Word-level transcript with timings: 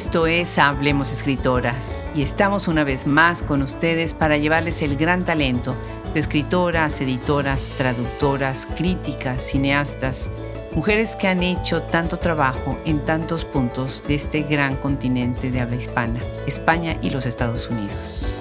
Esto 0.00 0.26
es 0.26 0.58
Hablemos 0.58 1.12
Escritoras 1.12 2.08
y 2.14 2.22
estamos 2.22 2.68
una 2.68 2.84
vez 2.84 3.06
más 3.06 3.42
con 3.42 3.60
ustedes 3.60 4.14
para 4.14 4.38
llevarles 4.38 4.80
el 4.80 4.96
gran 4.96 5.26
talento 5.26 5.76
de 6.14 6.20
escritoras, 6.20 7.02
editoras, 7.02 7.70
traductoras, 7.76 8.66
críticas, 8.78 9.42
cineastas, 9.42 10.30
mujeres 10.74 11.16
que 11.16 11.28
han 11.28 11.42
hecho 11.42 11.82
tanto 11.82 12.16
trabajo 12.16 12.80
en 12.86 13.04
tantos 13.04 13.44
puntos 13.44 14.02
de 14.08 14.14
este 14.14 14.40
gran 14.40 14.76
continente 14.76 15.50
de 15.50 15.60
habla 15.60 15.76
hispana, 15.76 16.20
España 16.46 16.96
y 17.02 17.10
los 17.10 17.26
Estados 17.26 17.68
Unidos. 17.68 18.40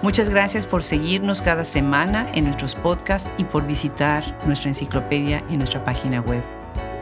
Muchas 0.00 0.30
gracias 0.30 0.64
por 0.64 0.82
seguirnos 0.82 1.42
cada 1.42 1.66
semana 1.66 2.28
en 2.32 2.44
nuestros 2.44 2.76
podcasts 2.76 3.28
y 3.36 3.44
por 3.44 3.66
visitar 3.66 4.24
nuestra 4.46 4.70
enciclopedia 4.70 5.44
en 5.50 5.58
nuestra 5.58 5.84
página 5.84 6.22
web, 6.22 6.42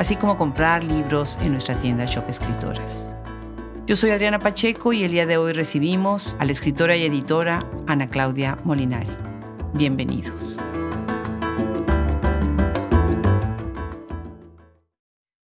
así 0.01 0.17
como 0.17 0.37
comprar 0.37 0.83
libros 0.83 1.39
en 1.43 1.53
nuestra 1.53 1.77
tienda 1.77 2.05
Shop 2.07 2.29
Escritoras. 2.29 3.13
Yo 3.91 3.97
soy 3.97 4.11
Adriana 4.11 4.39
Pacheco 4.39 4.93
y 4.93 5.03
el 5.03 5.11
día 5.11 5.27
de 5.27 5.37
hoy 5.37 5.53
recibimos 5.53 6.37
a 6.39 6.45
la 6.45 6.53
escritora 6.53 6.97
y 6.97 7.03
editora 7.03 7.69
Ana 7.89 8.09
Claudia 8.09 8.57
Molinari. 8.63 9.11
Bienvenidos. 9.75 10.61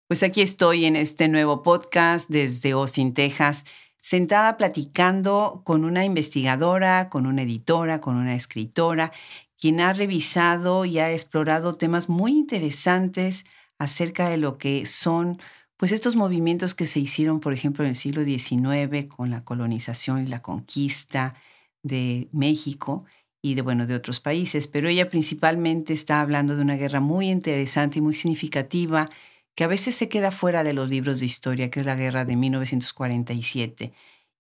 Pues 0.07 0.23
aquí 0.23 0.43
estoy 0.43 0.85
en 0.85 0.95
este 0.95 1.27
nuevo 1.27 1.65
podcast 1.65 2.31
desde 2.31 2.71
Austin, 2.71 3.15
Texas, 3.15 3.65
sentada 4.01 4.57
platicando 4.57 5.63
con 5.65 5.85
una 5.85 6.05
investigadora, 6.05 7.09
con 7.09 7.27
una 7.27 7.43
editora, 7.43 8.01
con 8.01 8.15
una 8.15 8.37
escritora, 8.37 9.11
quien 9.59 9.81
ha 9.81 9.93
revisado 9.93 10.85
y 10.85 11.01
ha 11.01 11.11
explorado 11.11 11.75
temas 11.75 12.09
muy 12.09 12.31
interesantes 12.31 13.45
acerca 13.77 14.29
de 14.29 14.37
lo 14.37 14.57
que 14.57 14.87
son 14.87 15.41
pues 15.77 15.93
estos 15.93 16.17
movimientos 16.17 16.75
que 16.75 16.87
se 16.87 17.01
hicieron, 17.01 17.41
por 17.41 17.53
ejemplo, 17.53 17.85
en 17.85 17.91
el 17.91 17.97
siglo 17.97 18.25
XIX 18.25 19.07
con 19.07 19.31
la 19.31 19.45
colonización 19.45 20.25
y 20.25 20.29
la 20.29 20.43
conquista 20.43 21.35
de 21.83 22.29
México 22.33 23.05
y 23.43 23.55
de, 23.55 23.63
bueno, 23.63 23.87
de 23.87 23.95
otros 23.95 24.21
países, 24.21 24.67
pero 24.67 24.89
ella 24.89 25.09
principalmente 25.09 25.93
está 25.93 26.21
hablando 26.21 26.57
de 26.57 26.63
una 26.63 26.77
guerra 26.77 27.01
muy 27.01 27.31
interesante 27.31 27.99
y 27.99 28.03
muy 28.03 28.15
significativa 28.15 29.09
que 29.55 29.65
a 29.65 29.69
veces 29.69 29.95
se 29.95 30.09
queda 30.09 30.31
fuera 30.31 30.65
de 30.65 30.73
los 30.73 30.89
libros 30.89 31.21
de 31.21 31.27
historia, 31.27 31.71
que 31.71 31.81
es 31.81 31.87
la 31.87 31.95
guerra 31.95 32.25
de 32.25 32.37
1947. 32.37 33.93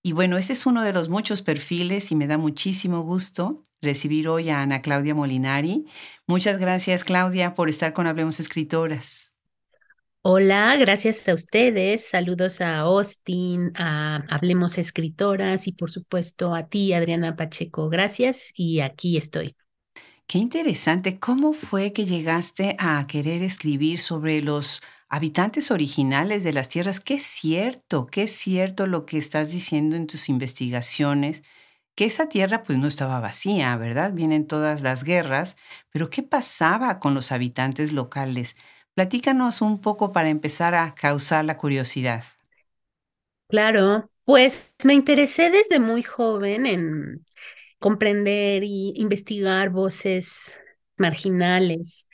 Y 0.03 0.12
bueno, 0.12 0.37
ese 0.37 0.53
es 0.53 0.67
uno 0.67 0.83
de 0.83 0.93
los 0.93 1.09
muchos 1.09 1.43
perfiles 1.43 2.12
y 2.12 2.17
me 2.17 2.27
da 2.27 2.39
muchísimo 2.39 3.00
gusto 3.03 3.67
recibir 3.81 4.28
hoy 4.28 4.50
a 4.50 4.61
Ana 4.62 4.83
Claudia 4.83 5.15
Molinari. 5.15 5.87
Muchas 6.27 6.59
gracias, 6.59 7.05
Claudia, 7.05 7.55
por 7.55 7.69
estar 7.69 7.93
con 7.93 8.06
Hablemos 8.06 8.41
Escritoras. 8.41 9.36
Hola, 10.29 10.77
gracias 10.77 11.29
a 11.29 11.35
ustedes. 11.35 12.05
Saludos 12.05 12.61
a 12.61 12.79
Austin, 12.79 13.71
a 13.77 14.17
Hablemos 14.29 14.77
Escritoras 14.77 15.69
y 15.69 15.73
por 15.73 15.93
supuesto 15.93 16.53
a 16.53 16.67
ti, 16.67 16.93
Adriana 16.95 17.37
Pacheco. 17.37 17.89
Gracias 17.89 18.51
y 18.57 18.81
aquí 18.81 19.17
estoy. 19.19 19.55
Qué 20.27 20.39
interesante. 20.39 21.21
¿Cómo 21.21 21.53
fue 21.53 21.93
que 21.93 22.07
llegaste 22.07 22.75
a 22.81 23.07
querer 23.07 23.45
escribir 23.45 24.01
sobre 24.01 24.43
los 24.43 24.83
habitantes 25.09 25.71
originales 25.71 26.43
de 26.43 26.53
las 26.53 26.69
tierras? 26.69 26.99
Qué 26.99 27.15
es 27.15 27.23
cierto, 27.23 28.07
qué 28.07 28.25
es 28.25 28.33
cierto 28.33 28.89
lo 28.89 29.07
que 29.07 29.19
estás 29.19 29.53
diciendo 29.53 29.95
en 29.95 30.09
tus 30.09 30.29
investigaciones, 30.29 31.45
que 31.95 32.05
esa 32.05 32.29
tierra 32.29 32.65
pues 32.65 32.81
no 32.81 32.89
estaba 32.89 33.21
vacía, 33.21 33.77
¿verdad? 33.77 34.12
Vienen 34.12 34.49
todas 34.49 34.83
las 34.83 35.05
guerras, 35.05 35.56
pero 35.93 36.11
¿qué 36.11 36.25
pasaba 36.25 36.99
con 36.99 37.15
los 37.15 37.31
habitantes 37.31 37.93
locales? 37.93 38.56
Platícanos 38.97 39.62
un 39.62 39.81
poco 39.81 40.11
para 40.11 40.29
empezar 40.29 40.75
a 40.75 40.93
causar 40.97 41.45
la 41.45 41.57
curiosidad. 41.57 42.25
Claro, 43.49 44.11
pues 44.25 44.75
me 44.84 44.95
interesé 44.95 45.51
desde 45.51 45.79
muy 45.79 46.03
joven 46.03 46.67
en 46.67 47.25
comprender 47.79 48.65
y 48.65 48.93
investigar 48.97 49.71
voces 49.71 50.59
marginales 50.97 52.09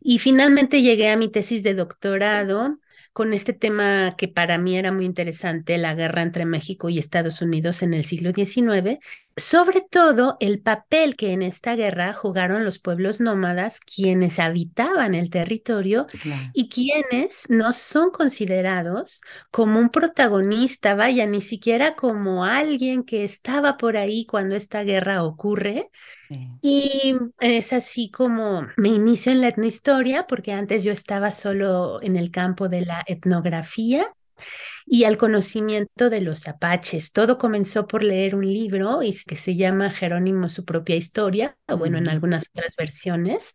y 0.00 0.18
finalmente 0.18 0.82
llegué 0.82 1.10
a 1.10 1.16
mi 1.16 1.30
tesis 1.30 1.62
de 1.62 1.74
doctorado 1.74 2.78
con 3.12 3.32
este 3.34 3.52
tema 3.54 4.14
que 4.18 4.28
para 4.28 4.58
mí 4.58 4.76
era 4.78 4.92
muy 4.92 5.06
interesante, 5.06 5.78
la 5.78 5.94
guerra 5.94 6.22
entre 6.22 6.44
México 6.46 6.88
y 6.90 6.98
Estados 6.98 7.42
Unidos 7.42 7.82
en 7.82 7.94
el 7.94 8.04
siglo 8.04 8.32
XIX, 8.32 8.98
sobre 9.36 9.80
todo 9.80 10.36
el 10.40 10.60
papel 10.60 11.16
que 11.16 11.32
en 11.32 11.42
esta 11.42 11.74
guerra 11.74 12.12
jugaron 12.12 12.64
los 12.64 12.78
pueblos 12.78 13.20
nómadas, 13.20 13.80
quienes 13.80 14.38
habitaban 14.38 15.14
el 15.14 15.30
territorio 15.30 16.06
y 16.52 16.68
quienes 16.68 17.50
no 17.50 17.72
son 17.72 18.10
considerados 18.10 19.22
como 19.50 19.80
un 19.80 19.90
protagonista, 19.90 20.94
vaya, 20.94 21.26
ni 21.26 21.40
siquiera 21.40 21.96
como 21.96 22.44
alguien 22.44 23.02
que 23.02 23.24
estaba 23.24 23.76
por 23.76 23.96
ahí 23.96 24.24
cuando 24.26 24.54
esta 24.54 24.84
guerra 24.84 25.24
ocurre, 25.24 25.90
y 26.62 27.16
es 27.40 27.72
así 27.72 28.10
como 28.10 28.66
me 28.76 28.88
inicio 28.88 29.32
en 29.32 29.40
la 29.40 29.48
etnohistoria, 29.48 30.26
porque 30.26 30.52
antes 30.52 30.84
yo 30.84 30.92
estaba 30.92 31.30
solo 31.30 32.00
en 32.02 32.16
el 32.16 32.30
campo 32.30 32.68
de 32.68 32.82
la 32.82 33.02
etnografía 33.06 34.06
y 34.86 35.04
al 35.04 35.16
conocimiento 35.16 36.10
de 36.10 36.20
los 36.20 36.46
apaches. 36.48 37.12
Todo 37.12 37.38
comenzó 37.38 37.86
por 37.86 38.02
leer 38.02 38.34
un 38.34 38.46
libro 38.46 39.00
que 39.00 39.36
se 39.36 39.56
llama 39.56 39.90
Jerónimo, 39.90 40.48
su 40.48 40.64
propia 40.64 40.96
historia, 40.96 41.56
o 41.68 41.76
bueno, 41.76 41.98
en 41.98 42.08
algunas 42.08 42.48
otras 42.48 42.76
versiones, 42.76 43.54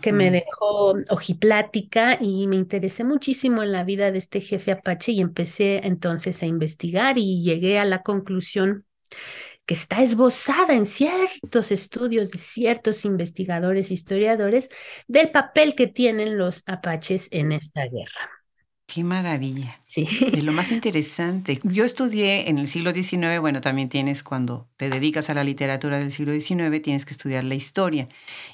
que 0.00 0.12
me 0.12 0.30
dejó 0.30 0.94
ojiplática 1.10 2.18
y 2.20 2.46
me 2.46 2.56
interesé 2.56 3.04
muchísimo 3.04 3.62
en 3.62 3.72
la 3.72 3.84
vida 3.84 4.10
de 4.10 4.18
este 4.18 4.40
jefe 4.40 4.72
apache 4.72 5.12
y 5.12 5.20
empecé 5.20 5.80
entonces 5.84 6.42
a 6.42 6.46
investigar 6.46 7.18
y 7.18 7.42
llegué 7.42 7.78
a 7.78 7.84
la 7.84 8.02
conclusión 8.02 8.86
que 9.66 9.74
está 9.74 10.02
esbozada 10.02 10.74
en 10.74 10.84
ciertos 10.84 11.70
estudios 11.70 12.30
de 12.30 12.38
ciertos 12.38 13.04
investigadores, 13.04 13.92
historiadores, 13.92 14.68
del 15.06 15.30
papel 15.30 15.76
que 15.76 15.86
tienen 15.86 16.36
los 16.36 16.64
apaches 16.66 17.28
en 17.30 17.52
esta 17.52 17.82
guerra. 17.86 18.39
Qué 18.92 19.04
maravilla. 19.04 19.80
Sí. 19.86 20.04
De 20.32 20.42
lo 20.42 20.50
más 20.50 20.72
interesante. 20.72 21.60
Yo 21.62 21.84
estudié 21.84 22.48
en 22.50 22.58
el 22.58 22.66
siglo 22.66 22.92
XIX, 22.92 23.38
bueno, 23.40 23.60
también 23.60 23.88
tienes 23.88 24.24
cuando 24.24 24.68
te 24.76 24.90
dedicas 24.90 25.30
a 25.30 25.34
la 25.34 25.44
literatura 25.44 26.00
del 26.00 26.10
siglo 26.10 26.32
XIX, 26.32 26.82
tienes 26.82 27.04
que 27.04 27.12
estudiar 27.12 27.44
la 27.44 27.54
historia. 27.54 28.08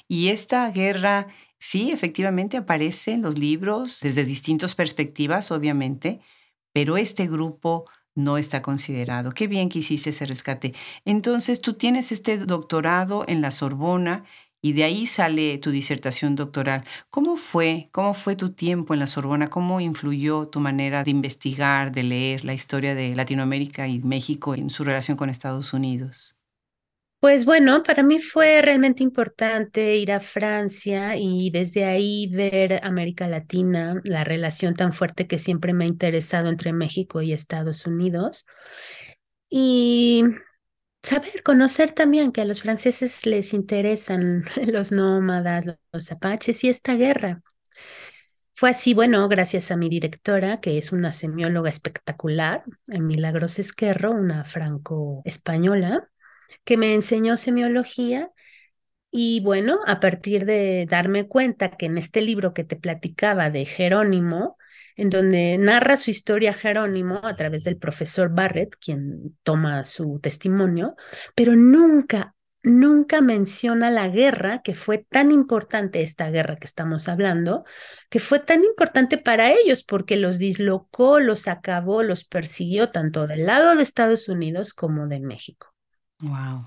Y 0.07 0.27
esta 0.27 0.69
guerra, 0.69 1.27
sí, 1.57 1.89
efectivamente 1.89 2.55
aparece 2.55 3.13
en 3.13 3.23
los 3.23 3.39
libros 3.39 3.99
desde 4.01 4.25
distintas 4.25 4.75
perspectivas, 4.75 5.49
obviamente, 5.51 6.19
pero 6.71 6.97
este 6.97 7.27
grupo 7.27 7.85
no 8.13 8.37
está 8.37 8.61
considerado. 8.61 9.31
Qué 9.31 9.47
bien 9.47 9.69
que 9.69 9.79
hiciste 9.79 10.11
ese 10.11 10.27
rescate. 10.27 10.73
Entonces, 11.03 11.61
tú 11.61 11.73
tienes 11.73 12.11
este 12.11 12.37
doctorado 12.37 13.25
en 13.27 13.41
la 13.41 13.49
Sorbona 13.49 14.23
y 14.67 14.73
de 14.73 14.83
ahí 14.83 15.05
sale 15.05 15.57
tu 15.59 15.71
disertación 15.71 16.35
doctoral. 16.35 16.83
¿Cómo 17.09 17.37
fue? 17.37 17.87
¿Cómo 17.93 18.13
fue 18.13 18.35
tu 18.35 18.51
tiempo 18.51 18.93
en 18.93 18.99
la 18.99 19.07
Sorbona? 19.07 19.49
¿Cómo 19.49 19.79
influyó 19.79 20.49
tu 20.49 20.59
manera 20.59 21.05
de 21.05 21.11
investigar, 21.11 21.93
de 21.93 22.03
leer 22.03 22.43
la 22.43 22.53
historia 22.53 22.93
de 22.93 23.15
Latinoamérica 23.15 23.87
y 23.87 23.99
México 23.99 24.55
en 24.55 24.69
su 24.69 24.83
relación 24.83 25.15
con 25.15 25.29
Estados 25.29 25.71
Unidos? 25.73 26.35
Pues 27.21 27.45
bueno, 27.45 27.81
para 27.81 28.03
mí 28.03 28.19
fue 28.19 28.61
realmente 28.61 29.03
importante 29.03 29.95
ir 29.95 30.11
a 30.11 30.19
Francia 30.19 31.15
y 31.15 31.49
desde 31.49 31.85
ahí 31.85 32.27
ver 32.27 32.81
América 32.83 33.25
Latina, 33.29 34.01
la 34.03 34.25
relación 34.25 34.75
tan 34.75 34.91
fuerte 34.91 35.27
que 35.27 35.39
siempre 35.39 35.71
me 35.71 35.85
ha 35.85 35.87
interesado 35.87 36.49
entre 36.49 36.73
México 36.73 37.21
y 37.21 37.31
Estados 37.31 37.87
Unidos. 37.87 38.45
Y 39.49 40.25
saber, 41.07 41.43
conocer 41.43 41.91
también 41.93 42.31
que 42.31 42.41
a 42.41 42.45
los 42.45 42.61
franceses 42.61 43.25
les 43.25 43.53
interesan 43.53 44.43
los 44.67 44.91
nómadas, 44.91 45.65
los 45.91 46.11
apaches 46.11 46.63
y 46.63 46.69
esta 46.69 46.95
guerra. 46.95 47.41
Fue 48.53 48.71
así, 48.71 48.93
bueno, 48.93 49.27
gracias 49.29 49.69
a 49.69 49.77
mi 49.77 49.87
directora, 49.87 50.57
que 50.57 50.77
es 50.79 50.91
una 50.91 51.11
semióloga 51.11 51.69
espectacular, 51.69 52.63
Milagros 52.87 53.59
Esquerro, 53.59 54.11
una 54.11 54.45
franco-española 54.45 56.09
que 56.63 56.75
me 56.75 56.95
enseñó 56.95 57.37
semiología 57.37 58.31
y 59.11 59.41
bueno, 59.41 59.79
a 59.85 59.99
partir 59.99 60.45
de 60.45 60.85
darme 60.89 61.27
cuenta 61.27 61.69
que 61.69 61.85
en 61.85 61.97
este 61.97 62.21
libro 62.21 62.53
que 62.53 62.63
te 62.63 62.75
platicaba 62.75 63.49
de 63.49 63.65
Jerónimo, 63.65 64.57
en 64.97 65.09
donde 65.11 65.57
narra 65.59 65.95
su 65.95 66.09
historia 66.09 66.53
Jerónimo 66.53 67.21
a 67.23 67.35
través 67.35 67.63
del 67.63 67.77
profesor 67.77 68.29
Barrett, 68.29 68.75
quien 68.75 69.37
toma 69.43 69.83
su 69.83 70.19
testimonio, 70.19 70.95
pero 71.35 71.55
nunca, 71.55 72.35
nunca 72.63 73.21
menciona 73.21 73.91
la 73.91 74.09
guerra, 74.09 74.61
que 74.63 74.73
fue 74.73 74.97
tan 74.97 75.31
importante, 75.31 76.01
esta 76.01 76.31
guerra 76.31 76.55
que 76.55 76.65
estamos 76.65 77.07
hablando, 77.07 77.63
que 78.09 78.19
fue 78.19 78.39
tan 78.39 78.63
importante 78.63 79.19
para 79.19 79.51
ellos 79.51 79.83
porque 79.83 80.17
los 80.17 80.39
dislocó, 80.39 81.19
los 81.19 81.47
acabó, 81.47 82.01
los 82.01 82.23
persiguió 82.25 82.89
tanto 82.89 83.27
del 83.27 83.45
lado 83.45 83.75
de 83.75 83.83
Estados 83.83 84.27
Unidos 84.27 84.73
como 84.73 85.07
de 85.07 85.19
México. 85.19 85.67
Wow. 86.19 86.65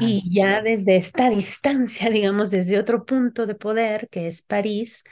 Y 0.00 0.22
ya 0.32 0.62
desde 0.62 0.96
esta 0.96 1.28
distancia, 1.28 2.08
digamos, 2.08 2.50
desde 2.50 2.78
otro 2.78 3.04
punto 3.04 3.46
de 3.46 3.54
poder, 3.54 4.08
que 4.10 4.26
es 4.26 4.40
París, 4.40 5.04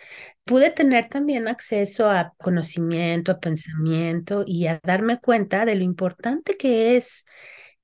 pude 0.47 0.71
tener 0.71 1.09
también 1.09 1.49
acceso 1.49 2.09
a 2.11 2.33
conocimiento, 2.39 3.33
a 3.33 3.41
pensamiento 3.41 4.45
y 4.47 4.69
a 4.69 4.81
darme 4.85 5.19
cuenta 5.21 5.65
de 5.67 5.75
lo 5.75 5.83
importante 5.83 6.57
que 6.57 6.97
es 6.97 7.27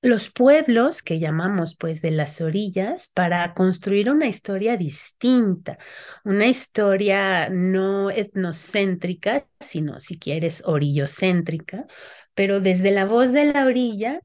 los 0.01 0.31
pueblos 0.31 1.03
que 1.03 1.19
llamamos 1.19 1.77
pues 1.77 2.03
de 2.03 2.13
las 2.13 2.41
orillas 2.41 3.11
para 3.15 3.53
construir 3.55 4.11
una 4.11 4.27
historia 4.29 4.77
distinta, 4.77 5.79
una 6.25 6.47
historia 6.47 7.49
no 7.51 8.11
etnocéntrica, 8.11 9.47
sino 9.61 10.01
si 10.01 10.19
quieres 10.19 10.63
orillocéntrica, 10.65 11.87
pero 12.35 12.61
desde 12.61 12.93
la 12.93 13.07
voz 13.07 13.33
de 13.33 13.53
la 13.53 13.67
orilla 13.67 14.21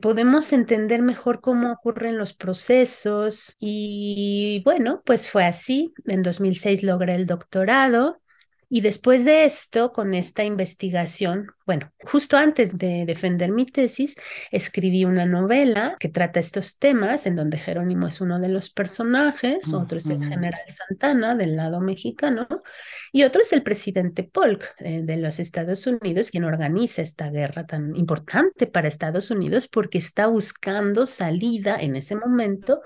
podemos 0.00 0.52
entender 0.52 1.02
mejor 1.02 1.40
cómo 1.40 1.72
ocurren 1.72 2.18
los 2.18 2.34
procesos 2.34 3.56
y 3.60 4.62
bueno, 4.64 5.02
pues 5.04 5.30
fue 5.30 5.44
así. 5.44 5.92
En 6.06 6.22
2006 6.22 6.82
logré 6.82 7.14
el 7.14 7.26
doctorado 7.26 8.20
y 8.68 8.80
después 8.82 9.24
de 9.24 9.44
esto, 9.44 9.92
con 9.92 10.14
esta 10.14 10.44
investigación, 10.44 11.48
bueno, 11.68 11.92
justo 12.02 12.38
antes 12.38 12.78
de 12.78 13.04
defender 13.04 13.52
mi 13.52 13.66
tesis, 13.66 14.16
escribí 14.50 15.04
una 15.04 15.26
novela 15.26 15.96
que 16.00 16.08
trata 16.08 16.40
estos 16.40 16.78
temas, 16.78 17.26
en 17.26 17.36
donde 17.36 17.58
Jerónimo 17.58 18.06
es 18.06 18.22
uno 18.22 18.40
de 18.40 18.48
los 18.48 18.70
personajes, 18.70 19.74
otro 19.74 19.98
es 19.98 20.08
el 20.08 20.24
general 20.24 20.62
Santana 20.66 21.34
del 21.34 21.56
lado 21.56 21.82
mexicano, 21.82 22.48
y 23.12 23.24
otro 23.24 23.42
es 23.42 23.52
el 23.52 23.62
presidente 23.62 24.22
Polk 24.22 24.76
eh, 24.78 25.02
de 25.02 25.18
los 25.18 25.40
Estados 25.40 25.86
Unidos, 25.86 26.30
quien 26.30 26.44
organiza 26.44 27.02
esta 27.02 27.28
guerra 27.28 27.66
tan 27.66 27.94
importante 27.96 28.66
para 28.66 28.88
Estados 28.88 29.30
Unidos 29.30 29.68
porque 29.68 29.98
está 29.98 30.26
buscando 30.26 31.04
salida 31.04 31.76
en 31.78 31.96
ese 31.96 32.16
momento 32.16 32.80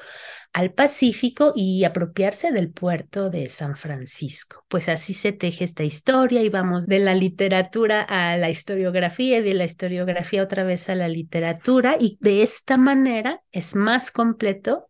al 0.52 0.73
Pacífico 0.73 1.52
y 1.56 1.84
apropiarse 1.84 2.52
del 2.52 2.70
puerto 2.70 3.31
de 3.31 3.49
San 3.49 3.76
Francisco. 3.76 4.64
Pues 4.69 4.88
así 4.88 5.14
se 5.14 5.32
teje 5.32 5.64
esta 5.64 5.82
historia 5.82 6.43
y 6.43 6.50
vamos 6.50 6.87
de 6.87 6.99
la 6.99 7.14
literatura 7.14 8.02
a 8.02 8.37
la 8.37 8.50
historiografía 8.73 9.39
y 9.39 9.43
de 9.43 9.55
la 9.55 9.65
historiografía 9.65 10.43
otra 10.43 10.65
vez 10.65 10.89
a 10.89 10.95
la 10.95 11.09
literatura 11.09 11.97
y 12.01 12.17
de 12.21 12.43
esta 12.43 12.77
manera 12.79 13.43
es 13.53 13.77
más 13.77 14.11
completo 14.11 14.89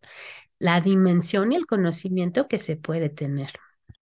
la 0.59 0.79
dimensión 0.81 1.51
y 1.51 1.55
el 1.55 1.65
conocimiento 1.65 2.47
que 2.47 2.59
se 2.59 2.77
puede 2.77 3.09
tener. 3.09 3.51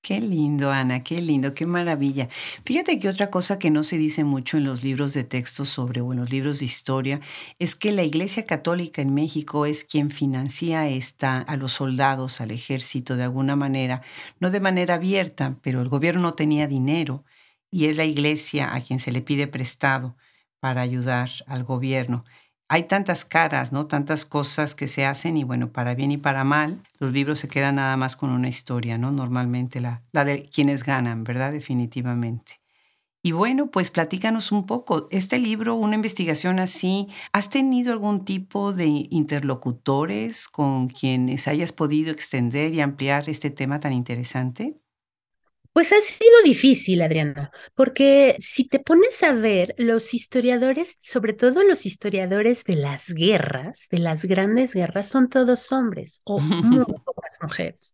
Qué 0.04 0.20
lindo, 0.20 0.72
Ana, 0.72 1.04
qué 1.04 1.22
lindo, 1.22 1.54
qué 1.54 1.68
maravilla. 1.68 2.28
Fíjate 2.66 2.98
que 2.98 3.08
otra 3.08 3.30
cosa 3.30 3.60
que 3.60 3.70
no 3.70 3.84
se 3.84 3.98
dice 4.00 4.24
mucho 4.24 4.58
en 4.58 4.64
los 4.64 4.84
libros 4.84 5.14
de 5.14 5.24
texto 5.24 5.64
sobre 5.64 6.02
o 6.02 6.12
en 6.12 6.20
los 6.20 6.32
libros 6.32 6.60
de 6.60 6.66
historia 6.66 7.20
es 7.60 7.76
que 7.76 7.92
la 7.92 8.04
Iglesia 8.04 8.48
Católica 8.48 9.02
en 9.04 9.14
México 9.14 9.68
es 9.68 9.84
quien 9.84 10.10
financia 10.10 10.88
esta, 10.90 11.40
a 11.40 11.56
los 11.56 11.74
soldados, 11.74 12.42
al 12.42 12.50
ejército 12.52 13.16
de 13.16 13.24
alguna 13.24 13.56
manera, 13.56 14.02
no 14.40 14.50
de 14.50 14.60
manera 14.60 14.96
abierta, 14.96 15.58
pero 15.62 15.82
el 15.82 15.90
gobierno 15.90 16.22
no 16.22 16.34
tenía 16.34 16.68
dinero 16.68 17.24
y 17.72 17.88
es 17.88 17.98
la 17.98 18.06
Iglesia 18.06 18.76
a 18.76 18.82
quien 18.82 19.00
se 19.00 19.12
le 19.12 19.22
pide 19.22 19.48
prestado 19.48 20.16
para 20.60 20.82
ayudar 20.82 21.30
al 21.48 21.64
gobierno 21.64 22.24
hay 22.74 22.84
tantas 22.84 23.26
caras, 23.26 23.74
¿no? 23.74 23.86
Tantas 23.88 24.24
cosas 24.24 24.76
que 24.76 24.88
se 24.88 25.06
hacen 25.06 25.36
y 25.36 25.44
bueno, 25.44 25.74
para 25.74 25.94
bien 25.94 26.10
y 26.12 26.16
para 26.18 26.46
mal, 26.46 26.82
los 27.00 27.12
libros 27.12 27.40
se 27.40 27.50
quedan 27.50 27.76
nada 27.76 27.98
más 27.98 28.16
con 28.16 28.30
una 28.30 28.48
historia, 28.48 28.98
¿no? 28.98 29.12
Normalmente 29.12 29.82
la, 29.82 30.04
la 30.14 30.24
de 30.24 30.46
quienes 30.46 30.86
ganan, 30.86 31.26
¿verdad? 31.26 31.52
Definitivamente. 31.52 32.62
Y 33.24 33.34
bueno, 33.34 33.72
pues 33.72 33.92
platícanos 33.92 34.54
un 34.54 34.66
poco. 34.66 35.10
Este 35.12 35.38
libro, 35.38 35.76
una 35.76 35.96
investigación 35.96 36.60
así, 36.60 37.10
¿has 37.34 37.50
tenido 37.50 37.92
algún 37.92 38.26
tipo 38.26 38.72
de 38.74 39.06
interlocutores 39.10 40.48
con 40.48 40.88
quienes 40.88 41.50
hayas 41.50 41.74
podido 41.74 42.12
extender 42.14 42.74
y 42.74 42.80
ampliar 42.80 43.30
este 43.30 43.52
tema 43.52 43.82
tan 43.82 43.92
interesante? 43.94 44.81
Pues 45.74 45.94
ha 45.94 46.02
sido 46.02 46.42
difícil, 46.44 47.02
Adriana, 47.02 47.50
porque 47.76 48.36
si 48.40 48.68
te 48.68 48.80
pones 48.80 49.24
a 49.24 49.32
ver, 49.32 49.74
los 49.78 50.14
historiadores, 50.14 50.98
sobre 51.00 51.32
todo 51.32 51.64
los 51.64 51.86
historiadores 51.86 52.66
de 52.66 52.76
las 52.76 53.10
guerras, 53.14 53.88
de 53.90 54.00
las 54.00 54.26
grandes 54.26 54.74
guerras, 54.74 55.08
son 55.08 55.30
todos 55.30 55.72
hombres 55.72 56.22
o 56.26 56.40
muy 56.42 56.86
pocas 57.06 57.38
mujeres. 57.42 57.94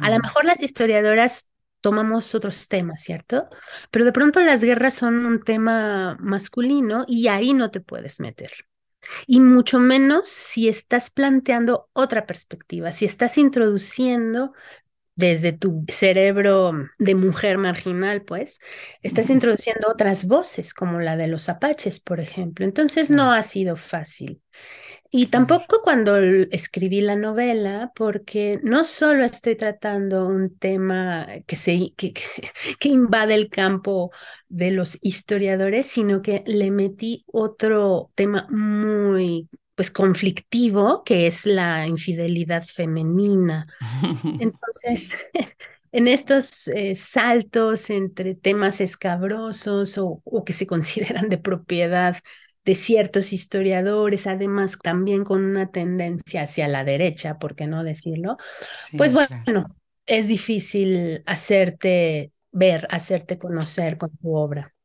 A 0.00 0.10
lo 0.10 0.18
mejor 0.18 0.44
las 0.46 0.62
historiadoras 0.62 1.48
tomamos 1.80 2.34
otros 2.34 2.66
temas, 2.66 3.02
¿cierto? 3.02 3.48
Pero 3.92 4.04
de 4.04 4.12
pronto 4.12 4.40
las 4.40 4.64
guerras 4.64 4.94
son 4.94 5.26
un 5.26 5.42
tema 5.42 6.16
masculino 6.18 7.04
y 7.06 7.28
ahí 7.28 7.54
no 7.54 7.70
te 7.70 7.80
puedes 7.80 8.18
meter. 8.18 8.50
Y 9.26 9.40
mucho 9.40 9.78
menos 9.78 10.28
si 10.28 10.68
estás 10.68 11.10
planteando 11.10 11.88
otra 11.92 12.26
perspectiva, 12.26 12.90
si 12.90 13.04
estás 13.04 13.38
introduciendo 13.38 14.52
desde 15.16 15.52
tu 15.52 15.84
cerebro 15.88 16.72
de 16.98 17.14
mujer 17.14 17.58
marginal, 17.58 18.22
pues, 18.22 18.60
estás 19.02 19.30
introduciendo 19.30 19.88
otras 19.88 20.26
voces, 20.26 20.74
como 20.74 21.00
la 21.00 21.16
de 21.16 21.26
los 21.26 21.48
apaches, 21.48 22.00
por 22.00 22.20
ejemplo. 22.20 22.64
Entonces 22.64 23.10
no 23.10 23.32
ha 23.32 23.42
sido 23.42 23.76
fácil. 23.76 24.42
Y 25.10 25.26
tampoco 25.26 25.80
cuando 25.82 26.16
escribí 26.18 27.00
la 27.00 27.16
novela, 27.16 27.92
porque 27.94 28.60
no 28.62 28.84
solo 28.84 29.24
estoy 29.24 29.56
tratando 29.56 30.26
un 30.26 30.58
tema 30.58 31.26
que, 31.46 31.56
se, 31.56 31.92
que, 31.96 32.12
que 32.78 32.88
invade 32.88 33.34
el 33.34 33.48
campo 33.48 34.10
de 34.48 34.72
los 34.72 34.98
historiadores, 35.02 35.86
sino 35.86 36.22
que 36.22 36.42
le 36.46 36.70
metí 36.70 37.24
otro 37.32 38.10
tema 38.14 38.46
muy 38.50 39.48
pues 39.76 39.90
conflictivo, 39.90 41.04
que 41.04 41.26
es 41.26 41.46
la 41.46 41.86
infidelidad 41.86 42.64
femenina. 42.64 43.66
Entonces, 44.40 45.12
en 45.92 46.08
estos 46.08 46.68
eh, 46.68 46.94
saltos 46.94 47.90
entre 47.90 48.34
temas 48.34 48.80
escabrosos 48.80 49.98
o, 49.98 50.22
que 50.44 50.54
se 50.54 50.66
consideran 50.66 51.28
de 51.28 51.38
propiedad 51.38 52.16
de 52.64 52.74
ciertos 52.74 53.32
historiadores, 53.32 54.26
además 54.26 54.78
también 54.82 55.22
con 55.22 55.44
una 55.44 55.70
tendencia 55.70 56.42
hacia 56.42 56.66
la 56.66 56.82
derecha, 56.82 57.38
¿por 57.38 57.54
qué 57.54 57.68
no 57.68 57.84
decirlo? 57.84 58.38
pues 58.98 59.12
bueno, 59.12 59.76
es 60.06 60.26
difícil 60.26 61.22
hacerte 61.26 62.32
ver, 62.50 62.88
hacerte 62.90 63.38
conocer 63.38 63.98
con 63.98 64.10
tu 64.16 64.34
obra. 64.34 64.75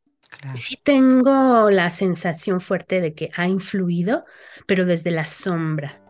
Sí 0.56 0.78
tengo 0.82 1.70
la 1.70 1.90
sensación 1.90 2.62
fuerte 2.62 3.02
de 3.02 3.14
que 3.14 3.30
ha 3.36 3.48
influido, 3.48 4.26
pero 4.66 4.86
desde 4.86 5.12
la 5.12 5.26
sombra. 5.26 6.02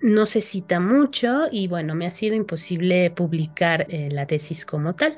No 0.00 0.26
se 0.26 0.40
cita 0.40 0.80
mucho 0.80 1.44
y 1.50 1.68
bueno, 1.68 1.94
me 1.94 2.06
ha 2.06 2.10
sido 2.10 2.34
imposible 2.34 3.10
publicar 3.10 3.86
eh, 3.88 4.08
la 4.10 4.26
tesis 4.26 4.64
como 4.64 4.94
tal. 4.94 5.16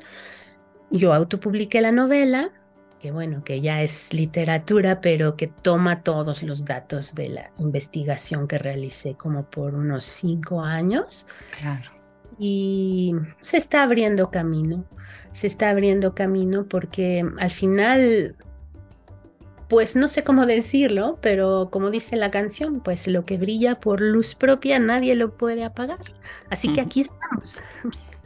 Yo 0.89 1.13
autopubliqué 1.13 1.81
la 1.81 1.91
novela, 1.91 2.51
que 2.99 3.11
bueno, 3.11 3.43
que 3.43 3.61
ya 3.61 3.81
es 3.81 4.13
literatura, 4.13 5.01
pero 5.01 5.35
que 5.35 5.47
toma 5.47 6.03
todos 6.03 6.43
los 6.43 6.65
datos 6.65 7.15
de 7.15 7.29
la 7.29 7.51
investigación 7.57 8.47
que 8.47 8.57
realicé 8.57 9.15
como 9.15 9.43
por 9.49 9.75
unos 9.75 10.03
cinco 10.05 10.61
años. 10.61 11.25
Claro. 11.57 11.91
Y 12.37 13.13
se 13.41 13.57
está 13.57 13.83
abriendo 13.83 14.31
camino, 14.31 14.85
se 15.31 15.47
está 15.47 15.69
abriendo 15.69 16.15
camino 16.15 16.65
porque 16.67 17.25
al 17.37 17.51
final 17.51 18.35
pues 19.69 19.95
no 19.95 20.07
sé 20.07 20.23
cómo 20.23 20.45
decirlo, 20.45 21.19
pero 21.21 21.69
como 21.71 21.91
dice 21.91 22.17
la 22.17 22.31
canción, 22.31 22.81
pues 22.81 23.07
lo 23.07 23.23
que 23.23 23.37
brilla 23.37 23.79
por 23.79 24.01
luz 24.01 24.35
propia 24.35 24.79
nadie 24.79 25.15
lo 25.15 25.37
puede 25.37 25.63
apagar. 25.63 25.99
Así 26.49 26.73
que 26.73 26.81
aquí 26.81 27.01
estamos. 27.01 27.61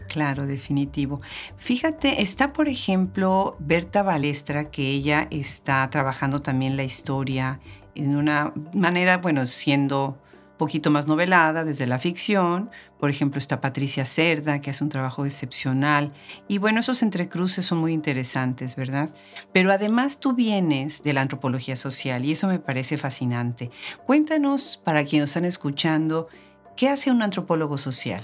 Claro, 0.07 0.45
definitivo. 0.45 1.21
Fíjate, 1.57 2.21
está 2.21 2.53
por 2.53 2.67
ejemplo 2.67 3.57
Berta 3.59 4.03
Balestra, 4.03 4.69
que 4.69 4.91
ella 4.91 5.27
está 5.31 5.89
trabajando 5.89 6.41
también 6.41 6.77
la 6.77 6.83
historia 6.83 7.59
en 7.95 8.15
una 8.15 8.53
manera, 8.73 9.17
bueno, 9.17 9.45
siendo 9.45 10.17
poquito 10.63 10.91
más 10.91 11.07
novelada 11.07 11.65
desde 11.65 11.87
la 11.87 11.99
ficción. 11.99 12.71
Por 12.97 13.09
ejemplo, 13.09 13.37
está 13.37 13.59
Patricia 13.59 14.05
Cerda, 14.05 14.61
que 14.61 14.69
hace 14.69 14.81
un 14.81 14.89
trabajo 14.89 15.25
excepcional. 15.25 16.13
Y 16.47 16.57
bueno, 16.57 16.79
esos 16.79 17.03
entrecruces 17.03 17.65
son 17.65 17.79
muy 17.79 17.91
interesantes, 17.91 18.77
¿verdad? 18.77 19.09
Pero 19.51 19.73
además 19.73 20.21
tú 20.21 20.31
vienes 20.31 21.03
de 21.03 21.11
la 21.11 21.19
antropología 21.19 21.75
social 21.75 22.23
y 22.23 22.31
eso 22.31 22.47
me 22.47 22.59
parece 22.59 22.95
fascinante. 22.95 23.71
Cuéntanos, 24.05 24.81
para 24.81 25.03
quienes 25.03 25.31
están 25.31 25.43
escuchando, 25.43 26.29
¿qué 26.77 26.87
hace 26.87 27.11
un 27.11 27.21
antropólogo 27.21 27.77
social? 27.77 28.23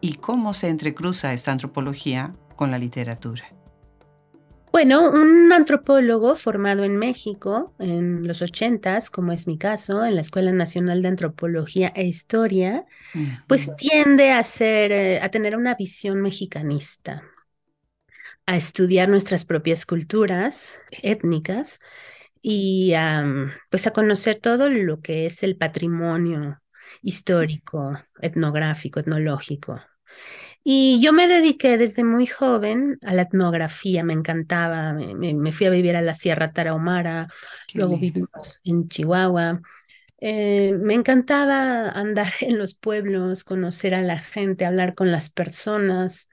¿Y 0.00 0.14
cómo 0.14 0.54
se 0.54 0.68
entrecruza 0.68 1.32
esta 1.32 1.50
antropología 1.50 2.32
con 2.54 2.70
la 2.70 2.78
literatura? 2.78 3.42
Bueno, 4.72 5.10
un 5.10 5.52
antropólogo 5.52 6.34
formado 6.34 6.82
en 6.84 6.96
México 6.96 7.74
en 7.78 8.26
los 8.26 8.40
ochentas, 8.40 9.10
como 9.10 9.32
es 9.32 9.46
mi 9.46 9.58
caso, 9.58 10.02
en 10.02 10.14
la 10.14 10.22
Escuela 10.22 10.50
Nacional 10.50 11.02
de 11.02 11.08
Antropología 11.08 11.92
e 11.94 12.04
Historia, 12.04 12.86
pues 13.46 13.70
tiende 13.76 14.30
a 14.30 14.42
ser, 14.42 14.90
eh, 14.92 15.20
a 15.20 15.28
tener 15.28 15.56
una 15.56 15.74
visión 15.74 16.22
mexicanista, 16.22 17.22
a 18.46 18.56
estudiar 18.56 19.10
nuestras 19.10 19.44
propias 19.44 19.84
culturas 19.84 20.80
étnicas 20.90 21.78
y 22.40 22.94
pues 23.70 23.86
a 23.86 23.92
conocer 23.92 24.38
todo 24.38 24.70
lo 24.70 25.02
que 25.02 25.26
es 25.26 25.42
el 25.42 25.56
patrimonio 25.56 26.62
histórico, 27.02 27.98
etnográfico, 28.20 29.00
etnológico 29.00 29.80
Y 30.64 31.00
yo 31.02 31.12
me 31.12 31.26
dediqué 31.26 31.76
desde 31.76 32.04
muy 32.04 32.26
joven 32.26 32.98
a 33.02 33.14
la 33.14 33.22
etnografía, 33.22 34.04
me 34.04 34.12
encantaba, 34.12 34.92
me, 34.92 35.52
fui 35.52 35.66
a 35.66 35.70
vivir 35.70 35.96
a 35.96 36.02
la 36.02 36.14
Sierra 36.14 36.52
Tarahumara, 36.52 37.28
luego 37.74 37.98
vivimos 37.98 38.60
en 38.64 38.88
Chihuahua. 38.88 39.60
Eh, 40.18 40.72
me 40.80 40.94
encantaba 40.94 41.88
andar 41.90 42.28
en 42.40 42.58
los 42.58 42.74
pueblos, 42.74 43.42
conocer 43.42 43.94
a 43.94 44.02
la 44.02 44.18
gente, 44.18 44.64
hablar 44.64 44.94
con 44.94 45.10
las 45.10 45.30
personas, 45.30 46.28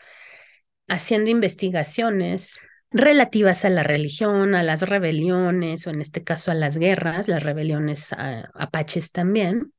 haciendo 0.88 1.32
investigaciones 1.32 2.60
relativas 2.92 3.66
a 3.66 3.70
la 3.70 3.84
religión, 3.84 4.54
a 4.54 4.64
las 4.64 4.82
rebeliones, 4.82 5.88
o 5.88 5.90
en 5.90 6.02
este 6.02 6.24
caso 6.24 6.52
a 6.52 6.56
las 6.56 6.78
guerras, 6.78 7.28
las 7.28 7.44
rebeliones 7.44 8.14
apaches 8.54 9.12
también. 9.12 9.74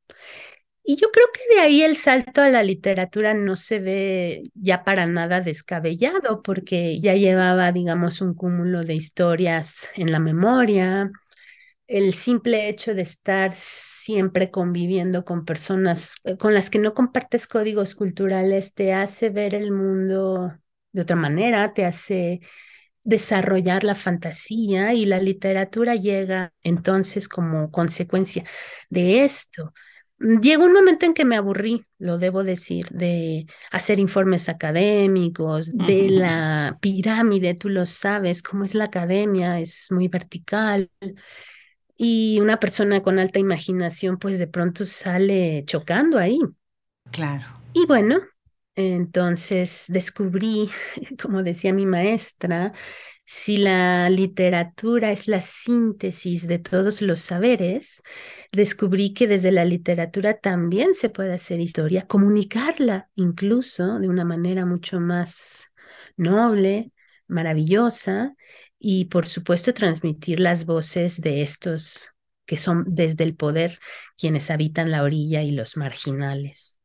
Y 0.91 0.97
yo 0.97 1.13
creo 1.13 1.27
que 1.33 1.55
de 1.55 1.61
ahí 1.61 1.83
el 1.83 1.95
salto 1.95 2.41
a 2.43 2.49
la 2.49 2.65
literatura 2.65 3.33
no 3.33 3.55
se 3.55 3.79
ve 3.79 4.43
ya 4.55 4.83
para 4.83 5.07
nada 5.07 5.41
descabellado, 5.41 6.43
porque 6.43 7.01
ya 7.01 7.15
llevaba, 7.15 7.71
digamos, 7.71 8.21
un 8.21 8.35
cúmulo 8.35 8.83
de 8.85 8.95
historias 8.95 9.89
en 9.95 10.11
la 10.11 10.19
memoria. 10.19 11.13
El 11.87 12.15
simple 12.15 12.69
hecho 12.69 12.95
de 12.95 13.03
estar 13.03 13.53
siempre 13.57 14.51
conviviendo 14.51 15.25
con 15.25 15.45
personas 15.45 16.17
eh, 16.25 16.37
con 16.39 16.55
las 16.55 16.71
que 16.71 16.79
no 16.81 16.95
compartes 16.95 17.49
códigos 17.49 17.95
culturales 17.95 18.75
te 18.75 18.93
hace 18.95 19.31
ver 19.31 19.55
el 19.55 19.73
mundo 19.73 20.55
de 20.93 21.03
otra 21.03 21.17
manera, 21.17 21.75
te 21.75 21.85
hace 21.87 22.41
desarrollar 23.05 23.85
la 23.85 23.95
fantasía 23.97 24.95
y 24.95 25.07
la 25.07 25.21
literatura 25.21 25.97
llega 25.97 26.53
entonces 26.63 27.29
como 27.29 27.71
consecuencia 27.71 28.45
de 28.91 29.25
esto. 29.25 29.73
Llegó 30.21 30.67
un 30.67 30.75
momento 30.75 31.07
en 31.07 31.15
que 31.15 31.25
me 31.25 31.37
aburrí, 31.37 31.87
lo 31.99 32.19
debo 32.19 32.45
decir, 32.45 32.87
de 32.91 33.47
hacer 33.71 33.99
informes 33.99 34.51
académicos, 34.51 35.75
de 35.75 36.11
la 36.11 36.77
pirámide, 36.83 37.55
tú 37.55 37.71
lo 37.71 37.87
sabes, 37.87 38.43
cómo 38.43 38.65
es 38.65 38.75
la 38.75 38.85
academia, 38.85 39.61
es 39.61 39.91
muy 39.91 40.09
vertical. 40.09 40.91
Y 41.97 42.39
una 42.41 42.59
persona 42.59 43.01
con 43.03 43.19
alta 43.19 43.39
imaginación, 43.39 44.19
pues 44.19 44.39
de 44.39 44.47
pronto 44.47 44.85
sale 44.85 45.65
chocando 45.67 46.19
ahí. 46.19 46.39
Claro. 47.11 47.47
Y 47.73 47.87
bueno, 47.87 48.21
entonces 48.75 49.87
descubrí, 49.89 50.69
como 51.23 51.43
decía 51.43 51.73
mi 51.73 51.87
maestra, 51.87 52.73
si 53.33 53.59
la 53.59 54.11
literatura 54.11 55.13
es 55.13 55.29
la 55.29 55.41
síntesis 55.41 56.49
de 56.49 56.59
todos 56.59 57.01
los 57.01 57.21
saberes, 57.21 58.03
descubrí 58.51 59.15
que 59.15 59.29
desde 59.29 59.53
la 59.53 59.65
literatura 59.65 60.39
también 60.41 60.95
se 60.95 61.11
puede 61.11 61.35
hacer 61.35 61.61
historia, 61.61 62.09
comunicarla 62.09 63.09
incluso 63.15 64.01
de 64.01 64.09
una 64.09 64.25
manera 64.25 64.67
mucho 64.67 64.99
más 64.99 65.73
noble, 66.17 66.91
maravillosa 67.29 68.35
y 68.81 69.05
por 69.05 69.29
supuesto 69.29 69.73
transmitir 69.75 70.41
las 70.41 70.67
voces 70.67 71.21
de 71.21 71.43
estos 71.43 72.09
que 72.47 72.57
son 72.57 72.83
desde 72.89 73.23
el 73.23 73.37
poder 73.37 73.79
quienes 74.19 74.51
habitan 74.51 74.91
la 74.91 75.05
orilla 75.05 75.43
y 75.43 75.53
los 75.53 75.77
marginales. 75.77 76.80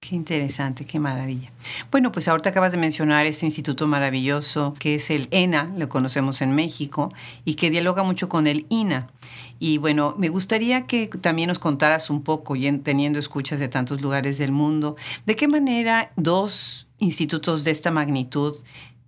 Qué 0.00 0.16
interesante, 0.16 0.86
qué 0.86 0.98
maravilla. 0.98 1.52
Bueno, 1.90 2.10
pues 2.10 2.26
ahorita 2.26 2.48
acabas 2.48 2.72
de 2.72 2.78
mencionar 2.78 3.26
este 3.26 3.44
instituto 3.44 3.86
maravilloso 3.86 4.72
que 4.78 4.94
es 4.94 5.10
el 5.10 5.28
ENA, 5.30 5.74
lo 5.76 5.90
conocemos 5.90 6.40
en 6.40 6.54
México, 6.54 7.12
y 7.44 7.54
que 7.54 7.68
dialoga 7.68 8.02
mucho 8.02 8.30
con 8.30 8.46
el 8.46 8.64
INA. 8.70 9.08
Y 9.58 9.76
bueno, 9.76 10.14
me 10.16 10.30
gustaría 10.30 10.86
que 10.86 11.08
también 11.08 11.48
nos 11.48 11.58
contaras 11.58 12.08
un 12.08 12.22
poco, 12.22 12.54
teniendo 12.82 13.18
escuchas 13.18 13.58
de 13.60 13.68
tantos 13.68 14.00
lugares 14.00 14.38
del 14.38 14.52
mundo, 14.52 14.96
de 15.26 15.36
qué 15.36 15.48
manera 15.48 16.12
dos 16.16 16.88
institutos 16.98 17.62
de 17.62 17.70
esta 17.70 17.90
magnitud 17.90 18.56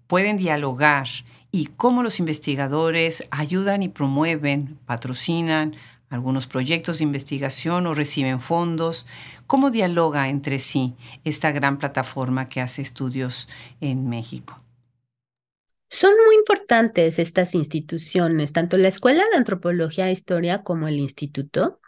pueden 0.07 0.37
dialogar 0.37 1.09
y 1.51 1.67
cómo 1.69 2.03
los 2.03 2.21
investigadores 2.21 3.27
ayudan 3.31 3.83
y 3.83 3.89
promueven, 3.89 4.79
patrocinan 4.85 5.75
algunos 6.13 6.47
proyectos 6.47 6.99
de 6.99 7.05
investigación 7.05 7.87
o 7.87 7.95
reciben 7.95 8.41
fondos. 8.41 9.07
¿Cómo 9.47 9.71
dialoga 9.71 10.29
entre 10.29 10.59
sí 10.59 10.95
esta 11.25 11.53
gran 11.53 11.79
plataforma 11.79 12.49
que 12.49 12.61
hace 12.61 12.83
estudios 12.83 13.49
en 13.81 14.09
México? 14.09 14.57
Son 15.89 16.13
muy 16.27 16.37
importantes 16.37 17.19
estas 17.19 17.55
instituciones, 17.55 18.53
tanto 18.53 18.77
la 18.77 18.89
Escuela 18.89 19.25
de 19.31 19.37
Antropología 19.37 20.09
e 20.09 20.13
Historia 20.13 20.63
como 20.63 20.89
el 20.89 20.99
Instituto. 20.99 21.81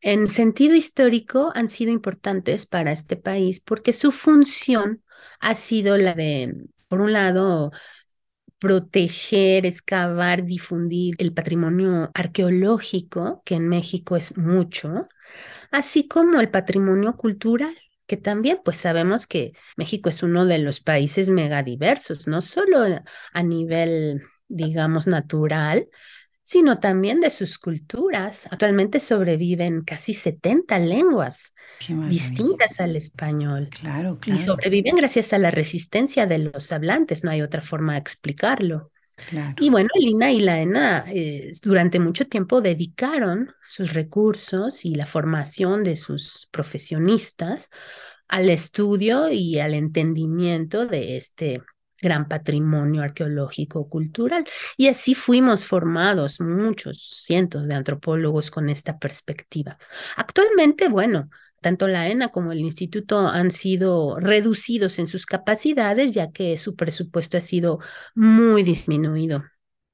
En 0.00 0.28
sentido 0.28 0.74
histórico 0.74 1.52
han 1.54 1.68
sido 1.68 1.92
importantes 1.92 2.66
para 2.66 2.92
este 2.92 3.16
país 3.16 3.60
porque 3.60 3.92
su 3.92 4.12
función 4.12 5.02
ha 5.40 5.54
sido 5.54 5.96
la 5.96 6.14
de, 6.14 6.54
por 6.88 7.00
un 7.00 7.12
lado, 7.12 7.70
proteger, 8.58 9.66
excavar, 9.66 10.44
difundir 10.44 11.14
el 11.18 11.32
patrimonio 11.34 12.10
arqueológico, 12.14 13.42
que 13.44 13.56
en 13.56 13.68
México 13.68 14.16
es 14.16 14.36
mucho, 14.38 15.08
así 15.70 16.08
como 16.08 16.40
el 16.40 16.50
patrimonio 16.50 17.16
cultural 17.16 17.74
que 18.06 18.16
también 18.16 18.60
pues 18.64 18.76
sabemos 18.76 19.26
que 19.26 19.52
México 19.76 20.08
es 20.08 20.22
uno 20.22 20.46
de 20.46 20.58
los 20.58 20.80
países 20.80 21.28
megadiversos, 21.30 22.28
no 22.28 22.40
solo 22.40 22.84
a 23.32 23.42
nivel, 23.42 24.22
digamos, 24.48 25.08
natural, 25.08 25.88
sino 26.46 26.78
también 26.78 27.20
de 27.20 27.30
sus 27.30 27.58
culturas. 27.58 28.46
Actualmente 28.52 29.00
sobreviven 29.00 29.82
casi 29.82 30.14
70 30.14 30.78
lenguas 30.78 31.54
distintas 32.08 32.78
al 32.78 32.94
español. 32.94 33.68
Claro, 33.68 34.16
claro. 34.20 34.40
Y 34.40 34.44
sobreviven 34.44 34.94
gracias 34.94 35.32
a 35.32 35.38
la 35.38 35.50
resistencia 35.50 36.24
de 36.26 36.38
los 36.38 36.70
hablantes, 36.70 37.24
no 37.24 37.32
hay 37.32 37.42
otra 37.42 37.62
forma 37.62 37.94
de 37.94 37.98
explicarlo. 37.98 38.92
Y 39.58 39.70
bueno, 39.70 39.88
el 39.94 40.04
INA 40.04 40.32
y 40.32 40.40
la 40.40 40.60
ENA 40.60 41.04
eh, 41.08 41.50
durante 41.62 41.98
mucho 41.98 42.28
tiempo 42.28 42.60
dedicaron 42.60 43.50
sus 43.66 43.92
recursos 43.92 44.84
y 44.84 44.94
la 44.94 45.06
formación 45.06 45.82
de 45.82 45.96
sus 45.96 46.48
profesionistas 46.52 47.70
al 48.28 48.50
estudio 48.50 49.30
y 49.30 49.58
al 49.58 49.74
entendimiento 49.74 50.86
de 50.86 51.16
este 51.16 51.62
gran 52.00 52.28
patrimonio 52.28 53.02
arqueológico 53.02 53.88
cultural. 53.88 54.44
Y 54.76 54.88
así 54.88 55.14
fuimos 55.14 55.64
formados 55.66 56.40
muchos 56.40 57.00
cientos 57.24 57.66
de 57.66 57.74
antropólogos 57.74 58.50
con 58.50 58.68
esta 58.68 58.98
perspectiva. 58.98 59.78
Actualmente, 60.16 60.88
bueno, 60.88 61.28
tanto 61.60 61.88
la 61.88 62.08
ENA 62.08 62.28
como 62.28 62.52
el 62.52 62.60
instituto 62.60 63.26
han 63.26 63.50
sido 63.50 64.18
reducidos 64.20 64.98
en 64.98 65.06
sus 65.06 65.26
capacidades, 65.26 66.14
ya 66.14 66.30
que 66.30 66.56
su 66.58 66.76
presupuesto 66.76 67.36
ha 67.38 67.40
sido 67.40 67.80
muy 68.14 68.62
disminuido. 68.62 69.44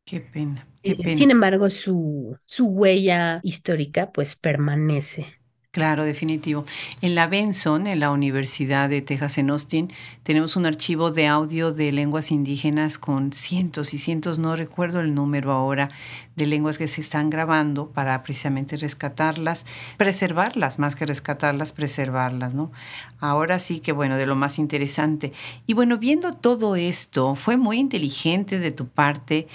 Qué 0.04 0.20
pena. 0.20 0.66
Qué 0.82 0.96
pena. 0.96 1.16
Sin 1.16 1.30
embargo, 1.30 1.70
su, 1.70 2.36
su 2.44 2.66
huella 2.66 3.40
histórica 3.42 4.10
pues 4.12 4.36
permanece. 4.36 5.41
Claro, 5.72 6.04
definitivo. 6.04 6.66
En 7.00 7.14
la 7.14 7.26
Benson, 7.26 7.86
en 7.86 7.98
la 7.98 8.10
Universidad 8.10 8.90
de 8.90 9.00
Texas 9.00 9.38
en 9.38 9.48
Austin, 9.48 9.90
tenemos 10.22 10.54
un 10.54 10.66
archivo 10.66 11.10
de 11.10 11.28
audio 11.28 11.72
de 11.72 11.92
lenguas 11.92 12.30
indígenas 12.30 12.98
con 12.98 13.32
cientos 13.32 13.94
y 13.94 13.98
cientos, 13.98 14.38
no 14.38 14.54
recuerdo 14.54 15.00
el 15.00 15.14
número 15.14 15.50
ahora, 15.50 15.88
de 16.36 16.44
lenguas 16.44 16.76
que 16.76 16.88
se 16.88 17.00
están 17.00 17.30
grabando 17.30 17.88
para 17.88 18.22
precisamente 18.22 18.76
rescatarlas, 18.76 19.64
preservarlas, 19.96 20.78
más 20.78 20.94
que 20.94 21.06
rescatarlas, 21.06 21.72
preservarlas, 21.72 22.52
¿no? 22.52 22.70
Ahora 23.18 23.58
sí 23.58 23.80
que, 23.80 23.92
bueno, 23.92 24.18
de 24.18 24.26
lo 24.26 24.36
más 24.36 24.58
interesante. 24.58 25.32
Y 25.66 25.72
bueno, 25.72 25.96
viendo 25.96 26.34
todo 26.34 26.76
esto, 26.76 27.34
fue 27.34 27.56
muy 27.56 27.78
inteligente 27.78 28.58
de 28.58 28.72
tu 28.72 28.88
parte 28.88 29.48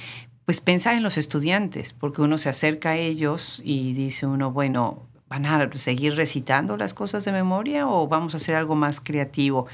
pues 0.45 0.61
pensar 0.61 0.95
en 0.95 1.03
los 1.03 1.19
estudiantes, 1.19 1.93
porque 1.93 2.23
uno 2.23 2.39
se 2.39 2.49
acerca 2.49 2.91
a 2.91 2.95
ellos 2.95 3.61
y 3.63 3.93
dice 3.93 4.25
uno, 4.25 4.51
bueno, 4.51 5.05
¿Van 5.29 5.45
a 5.45 5.69
seguir 5.73 6.15
recitando 6.15 6.77
las 6.77 6.93
cosas 6.93 7.25
de 7.25 7.31
memoria 7.31 7.87
o 7.87 8.07
vamos 8.07 8.33
a 8.33 8.37
hacer 8.37 8.55
algo 8.55 8.75
más 8.75 9.01
creativo? 9.01 9.67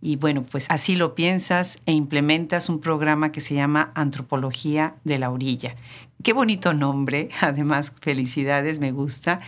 Y 0.00 0.16
bueno, 0.16 0.42
pues 0.42 0.66
así 0.70 0.96
lo 0.96 1.14
piensas 1.14 1.78
e 1.84 1.92
implementas 1.92 2.68
un 2.68 2.80
programa 2.80 3.32
que 3.32 3.40
se 3.40 3.54
llama 3.54 3.92
Antropología 3.94 4.94
de 5.04 5.18
la 5.18 5.30
Orilla. 5.30 5.74
Qué 6.22 6.32
bonito 6.32 6.72
nombre, 6.72 7.28
además 7.40 7.92
felicidades, 8.00 8.78
me 8.78 8.92
gusta. 8.92 9.40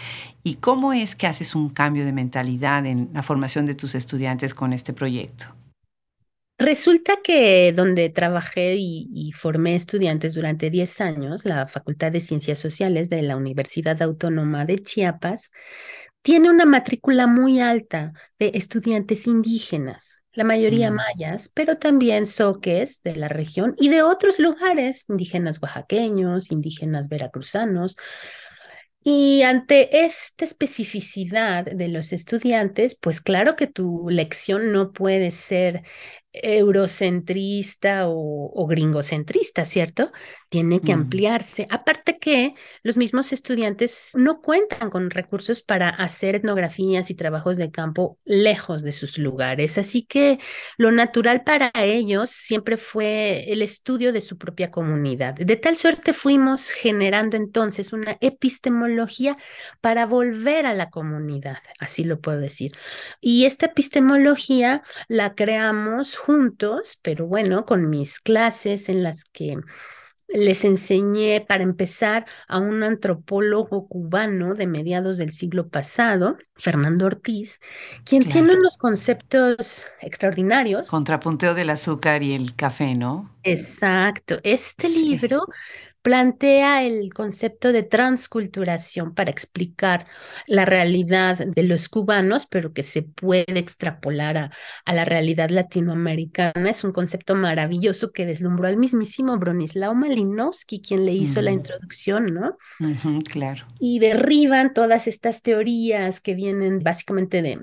¿Y 0.42 0.56
cómo 0.56 0.92
es 0.92 1.16
que 1.16 1.26
haces 1.26 1.54
un 1.54 1.70
cambio 1.70 2.04
de 2.04 2.12
mentalidad 2.12 2.84
en 2.84 3.10
la 3.14 3.22
formación 3.22 3.64
de 3.64 3.74
tus 3.74 3.94
estudiantes 3.94 4.54
con 4.54 4.72
este 4.72 4.92
proyecto? 4.92 5.46
Resulta 6.62 7.14
que 7.24 7.72
donde 7.72 8.08
trabajé 8.08 8.76
y, 8.78 9.32
formé 9.34 9.74
estudiantes 9.74 10.34
durante 10.34 10.70
10 10.70 11.00
años, 11.00 11.44
la 11.44 11.66
Facultad 11.66 12.12
de 12.12 12.20
Ciencias 12.20 12.60
Sociales 12.60 13.10
de 13.10 13.20
la 13.22 13.36
Universidad 13.36 14.00
Autónoma 14.00 14.64
de 14.64 14.78
Chiapas, 14.78 15.50
tiene 16.22 16.50
una 16.50 16.64
matrícula 16.64 17.26
muy 17.26 17.58
alta 17.58 18.12
de 18.38 18.52
estudiantes 18.54 19.26
indígenas, 19.26 20.22
la 20.34 20.44
mayoría 20.44 20.92
mm. 20.92 20.94
mayas, 20.94 21.50
pero 21.52 21.78
también 21.78 22.26
soques 22.26 23.02
de 23.02 23.16
la 23.16 23.26
región 23.26 23.74
y 23.76 23.88
de 23.88 24.02
otros 24.02 24.38
lugares, 24.38 25.06
indígenas 25.08 25.60
oaxaqueños, 25.60 26.52
indígenas 26.52 27.08
veracruzanos. 27.08 27.96
Y 29.02 29.42
ante 29.42 30.04
esta 30.04 30.44
especificidad 30.44 31.64
de 31.64 31.88
los 31.88 32.12
estudiantes, 32.12 32.94
pues 32.94 33.20
claro 33.20 33.56
que 33.56 33.66
tu 33.66 34.06
lección 34.08 34.70
no 34.70 34.92
puede 34.92 35.32
ser 35.32 35.82
eurocentrista 36.32 38.04
o, 38.06 38.66
gringocentrista, 38.66 39.64
¿cierto? 39.64 40.12
Tiene 40.48 40.80
que 40.80 40.92
ampliarse. 40.92 41.66
Aparte 41.70 42.18
que 42.18 42.54
los 42.82 42.96
mismos 42.96 43.32
estudiantes 43.32 44.12
no 44.14 44.40
cuentan 44.40 44.88
con 44.88 45.10
recursos 45.10 45.62
para 45.62 45.88
hacer 45.88 46.36
etnografías 46.36 47.10
y 47.10 47.14
trabajos 47.14 47.56
de 47.56 47.70
campo 47.70 48.18
lejos 48.24 48.82
de 48.82 48.92
sus 48.92 49.18
lugares. 49.18 49.76
Así 49.78 50.02
que 50.02 50.38
lo 50.78 50.90
natural 50.90 51.42
para 51.42 51.70
ellos 51.74 52.30
siempre 52.30 52.76
fue 52.76 53.50
el 53.52 53.60
estudio 53.62 54.12
de 54.12 54.20
su 54.20 54.38
propia 54.38 54.70
comunidad. 54.70 55.34
De 55.34 55.56
tal 55.56 55.76
suerte 55.76 56.12
fuimos 56.12 56.70
generando 56.70 57.36
entonces 57.36 57.92
una 57.92 58.16
epistemología 58.20 59.36
para 59.80 60.06
volver 60.06 60.66
a 60.66 60.74
la 60.74 60.90
comunidad, 60.90 61.58
así 61.78 62.04
lo 62.04 62.20
puedo 62.20 62.38
decir. 62.38 62.72
Y 63.20 63.44
esta 63.44 63.66
epistemología 63.66 64.82
la 65.08 65.34
creamos 65.34 66.21
juntos, 66.24 66.98
pero 67.02 67.26
bueno, 67.26 67.64
con 67.64 67.90
mis 67.90 68.20
clases 68.20 68.88
en 68.88 69.02
las 69.02 69.24
que 69.24 69.58
les 70.28 70.64
enseñé 70.64 71.44
para 71.46 71.62
empezar 71.62 72.24
a 72.48 72.58
un 72.58 72.82
antropólogo 72.82 73.86
cubano 73.86 74.54
de 74.54 74.66
mediados 74.66 75.18
del 75.18 75.32
siglo 75.32 75.68
pasado, 75.68 76.38
Fernando 76.54 77.06
Ortiz, 77.06 77.60
quien 78.04 78.22
tiene 78.22 78.54
unos 78.54 78.78
conceptos 78.78 79.84
extraordinarios. 80.00 80.88
Contrapunteo 80.88 81.54
del 81.54 81.70
azúcar 81.70 82.22
y 82.22 82.34
el 82.34 82.54
café, 82.54 82.94
¿no? 82.94 83.36
Exacto. 83.42 84.38
Este 84.42 84.88
libro 84.88 85.44
plantea 86.02 86.82
el 86.84 87.12
concepto 87.14 87.72
de 87.72 87.84
transculturación 87.84 89.14
para 89.14 89.30
explicar 89.30 90.06
la 90.46 90.64
realidad 90.64 91.38
de 91.46 91.62
los 91.62 91.88
cubanos, 91.88 92.46
pero 92.46 92.72
que 92.72 92.82
se 92.82 93.02
puede 93.02 93.58
extrapolar 93.58 94.36
a, 94.84 94.92
la 94.92 95.04
realidad 95.04 95.50
latinoamericana. 95.50 96.70
Es 96.70 96.84
un 96.84 96.92
concepto 96.92 97.34
maravilloso 97.34 98.12
que 98.12 98.26
deslumbró 98.26 98.68
al 98.68 98.76
mismísimo 98.76 99.38
Bronislaw 99.38 99.94
Malinowski, 99.94 100.82
quien 100.82 101.06
le 101.06 101.12
hizo 101.12 101.40
la 101.40 101.52
introducción, 101.52 102.26
¿no? 102.26 102.56
claro. 103.30 103.66
Y 103.78 104.00
derriban 104.00 104.74
todas 104.74 105.06
estas 105.06 105.42
teorías 105.42 106.20
que 106.20 106.34
vienen 106.34 106.80
básicamente 106.80 107.42
de 107.42 107.58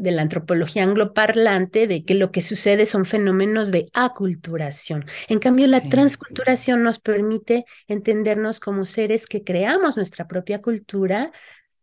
de 0.00 0.10
la 0.12 0.22
antropología 0.22 0.82
angloparlante 0.82 1.86
de 1.86 2.04
que 2.04 2.14
lo 2.14 2.30
que 2.32 2.40
sucede 2.40 2.86
son 2.86 3.04
fenómenos 3.04 3.70
de 3.70 3.86
aculturación. 3.92 5.04
En 5.28 5.38
cambio, 5.38 5.66
la 5.66 5.82
transculturación 5.82 6.82
nos 6.82 6.98
permite 6.98 7.64
entendernos 7.86 8.60
como 8.60 8.84
seres 8.84 9.26
que 9.26 9.44
creamos 9.44 9.96
nuestra 9.96 10.26
propia 10.26 10.62
cultura 10.62 11.32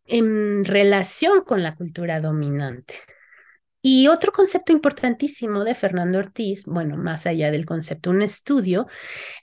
en 0.06 0.66
relación 0.66 1.44
con 1.44 1.62
la 1.62 1.76
cultura 1.76 2.20
dominante. 2.20 2.96
Y 3.80 4.08
otro 4.08 4.32
concepto 4.32 4.72
importantísimo 4.72 5.64
de 5.64 5.76
Fernando 5.76 6.18
Ortiz, 6.18 6.66
bueno, 6.66 6.98
más 6.98 7.28
allá 7.28 7.52
del 7.52 7.66
concepto, 7.66 8.10
un 8.10 8.24
estudio 8.24 8.88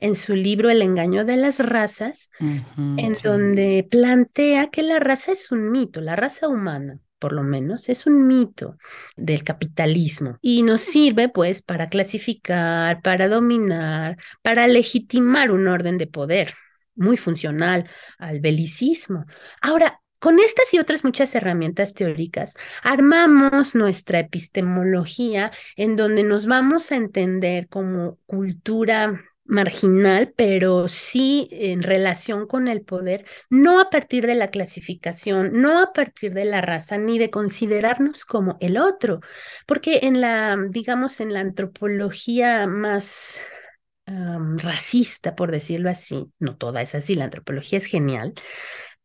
en 0.00 0.16
su 0.16 0.34
libro 0.34 0.68
El 0.68 0.82
engaño 0.82 1.24
de 1.24 1.36
las 1.36 1.60
razas, 1.60 2.30
en 2.40 3.12
donde 3.22 3.86
plantea 3.88 4.66
que 4.66 4.82
la 4.82 4.98
raza 4.98 5.32
es 5.32 5.52
un 5.52 5.70
mito, 5.70 6.00
la 6.00 6.16
raza 6.16 6.48
humana 6.48 6.98
por 7.24 7.32
lo 7.32 7.42
menos, 7.42 7.88
es 7.88 8.04
un 8.04 8.26
mito 8.26 8.76
del 9.16 9.44
capitalismo 9.44 10.36
y 10.42 10.62
nos 10.62 10.82
sirve 10.82 11.30
pues 11.30 11.62
para 11.62 11.86
clasificar, 11.86 13.00
para 13.00 13.28
dominar, 13.28 14.18
para 14.42 14.66
legitimar 14.66 15.50
un 15.50 15.66
orden 15.66 15.96
de 15.96 16.06
poder 16.06 16.52
muy 16.94 17.16
funcional 17.16 17.88
al 18.18 18.40
belicismo. 18.40 19.24
Ahora, 19.62 20.02
con 20.18 20.38
estas 20.38 20.74
y 20.74 20.78
otras 20.78 21.02
muchas 21.02 21.34
herramientas 21.34 21.94
teóricas, 21.94 22.56
armamos 22.82 23.74
nuestra 23.74 24.18
epistemología 24.18 25.50
en 25.76 25.96
donde 25.96 26.24
nos 26.24 26.44
vamos 26.44 26.92
a 26.92 26.96
entender 26.96 27.68
como 27.68 28.18
cultura 28.26 29.18
marginal, 29.44 30.32
pero 30.36 30.88
sí 30.88 31.48
en 31.50 31.82
relación 31.82 32.46
con 32.46 32.68
el 32.68 32.82
poder, 32.82 33.26
no 33.50 33.80
a 33.80 33.90
partir 33.90 34.26
de 34.26 34.34
la 34.34 34.48
clasificación, 34.50 35.52
no 35.52 35.82
a 35.82 35.92
partir 35.92 36.32
de 36.32 36.44
la 36.46 36.60
raza, 36.60 36.98
ni 36.98 37.18
de 37.18 37.30
considerarnos 37.30 38.24
como 38.24 38.56
el 38.60 38.78
otro, 38.78 39.20
porque 39.66 40.00
en 40.02 40.20
la, 40.20 40.56
digamos, 40.70 41.20
en 41.20 41.32
la 41.32 41.40
antropología 41.40 42.66
más 42.66 43.42
racista, 44.06 45.34
por 45.34 45.50
decirlo 45.50 45.90
así, 45.90 46.30
no 46.38 46.56
toda 46.56 46.82
es 46.82 46.94
así, 46.94 47.14
la 47.14 47.24
antropología 47.24 47.78
es 47.78 47.86
genial, 47.86 48.34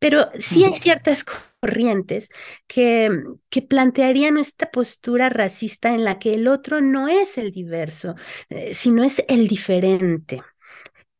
pero 0.00 0.30
sí 0.40 0.64
hay 0.64 0.74
ciertas 0.74 1.24
corrientes 1.24 2.30
que, 2.68 3.10
que 3.50 3.62
plantearían 3.62 4.38
esta 4.38 4.72
postura 4.72 5.30
racista 5.30 5.94
en 5.94 6.04
la 6.04 6.18
que 6.18 6.34
el 6.34 6.48
otro 6.48 6.82
no 6.82 7.08
es 7.08 7.38
el 7.38 7.52
diverso, 7.52 8.16
eh, 8.50 8.74
sino 8.74 9.04
es 9.04 9.24
el 9.28 9.48
diferente. 9.48 10.42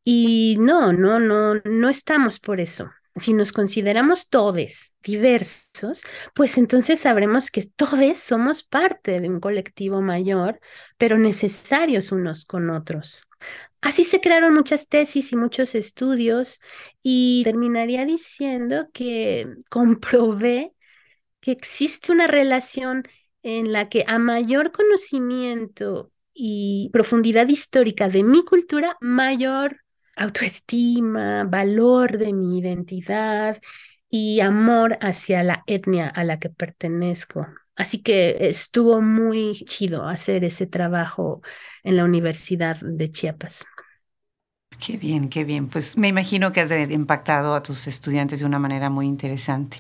Y 0.05 0.57
no, 0.61 0.93
no, 0.93 1.21
no, 1.21 1.57
no 1.65 1.89
estamos 1.91 2.41
por 2.41 2.61
eso. 2.61 2.91
Si 3.17 3.33
nos 3.33 3.53
consideramos 3.53 4.29
todos 4.29 4.95
diversos, 5.03 6.03
pues 6.35 6.59
entonces 6.59 7.01
sabremos 7.01 7.51
que 7.51 7.63
todos 7.65 8.19
somos 8.19 8.63
parte 8.63 9.21
de 9.21 9.29
un 9.29 9.41
colectivo 9.41 10.01
mayor, 10.01 10.61
pero 10.97 11.19
necesarios 11.19 12.13
unos 12.13 12.45
con 12.45 12.71
otros. 12.71 13.27
Así 13.81 14.05
se 14.05 14.21
crearon 14.21 14.55
muchas 14.55 14.89
tesis 14.89 15.33
y 15.33 15.37
muchos 15.37 15.75
estudios 15.75 16.61
y 17.03 17.43
terminaría 17.45 18.05
diciendo 18.05 18.89
que 18.93 19.47
comprobé 19.71 20.73
que 21.41 21.53
existe 21.53 22.13
una 22.13 22.27
relación 22.27 23.05
en 23.43 23.73
la 23.73 23.89
que 23.89 24.05
a 24.07 24.19
mayor 24.19 24.73
conocimiento 24.73 26.13
y 26.35 26.91
profundidad 26.93 27.49
histórica 27.49 28.09
de 28.09 28.23
mi 28.23 28.45
cultura, 28.45 28.97
mayor 29.01 29.81
autoestima, 30.21 31.45
valor 31.45 32.19
de 32.19 32.33
mi 32.33 32.59
identidad 32.59 33.61
y 34.09 34.41
amor 34.41 34.99
hacia 35.01 35.43
la 35.43 35.63
etnia 35.67 36.09
a 36.09 36.25
la 36.25 36.39
que 36.39 36.51
pertenezco. 36.51 37.47
Así 37.77 38.03
que 38.03 38.37
estuvo 38.49 39.01
muy 39.01 39.55
chido 39.65 40.07
hacer 40.07 40.45
ese 40.45 40.67
trabajo 40.67 41.41
en 41.83 41.97
la 41.97 42.05
Universidad 42.05 42.77
de 42.81 43.09
Chiapas. 43.09 43.67
Qué 44.79 44.97
bien, 44.97 45.29
qué 45.29 45.45
bien. 45.45 45.69
Pues 45.69 45.99
me 45.99 46.09
imagino 46.09 46.53
que 46.53 46.61
has 46.61 46.71
impactado 46.91 47.55
a 47.55 47.63
tus 47.63 47.87
estudiantes 47.87 48.41
de 48.41 48.47
una 48.47 48.59
manera 48.59 48.89
muy 48.89 49.07
interesante. 49.07 49.79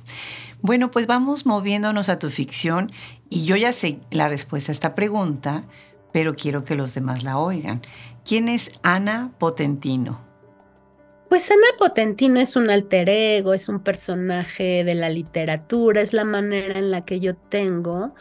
Bueno, 0.63 0.91
pues 0.91 1.07
vamos 1.07 1.47
moviéndonos 1.47 2.09
a 2.09 2.19
tu 2.19 2.31
ficción 2.31 2.91
y 3.31 3.45
yo 3.45 3.57
ya 3.57 3.73
sé 3.73 4.01
la 4.11 4.29
respuesta 4.29 4.73
a 4.73 4.75
esta 4.75 4.95
pregunta, 4.95 5.65
pero 6.13 6.35
quiero 6.35 6.65
que 6.65 6.75
los 6.75 6.95
demás 6.95 7.23
la 7.25 7.39
oigan. 7.39 7.81
¿Quién 8.25 8.49
es 8.49 8.73
Ana 8.83 9.33
Potentino? 9.39 10.30
Pues 11.31 11.49
Ana 11.53 11.79
Potentino 11.79 12.41
es 12.41 12.57
un 12.57 12.71
alter 12.71 13.09
ego, 13.09 13.55
es 13.55 13.69
un 13.69 13.79
personaje 13.79 14.83
de 14.83 14.97
la 14.97 15.09
literatura, 15.09 16.01
es 16.01 16.13
la 16.13 16.25
manera 16.25 16.77
en 16.77 16.91
la 16.91 17.05
que 17.05 17.21
yo 17.21 17.37
tengo 17.37 18.17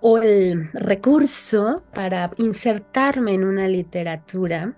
o 0.00 0.16
el 0.16 0.70
recurso 0.72 1.82
para 1.92 2.30
insertarme 2.38 3.34
en 3.34 3.44
una 3.44 3.68
literatura 3.68 4.74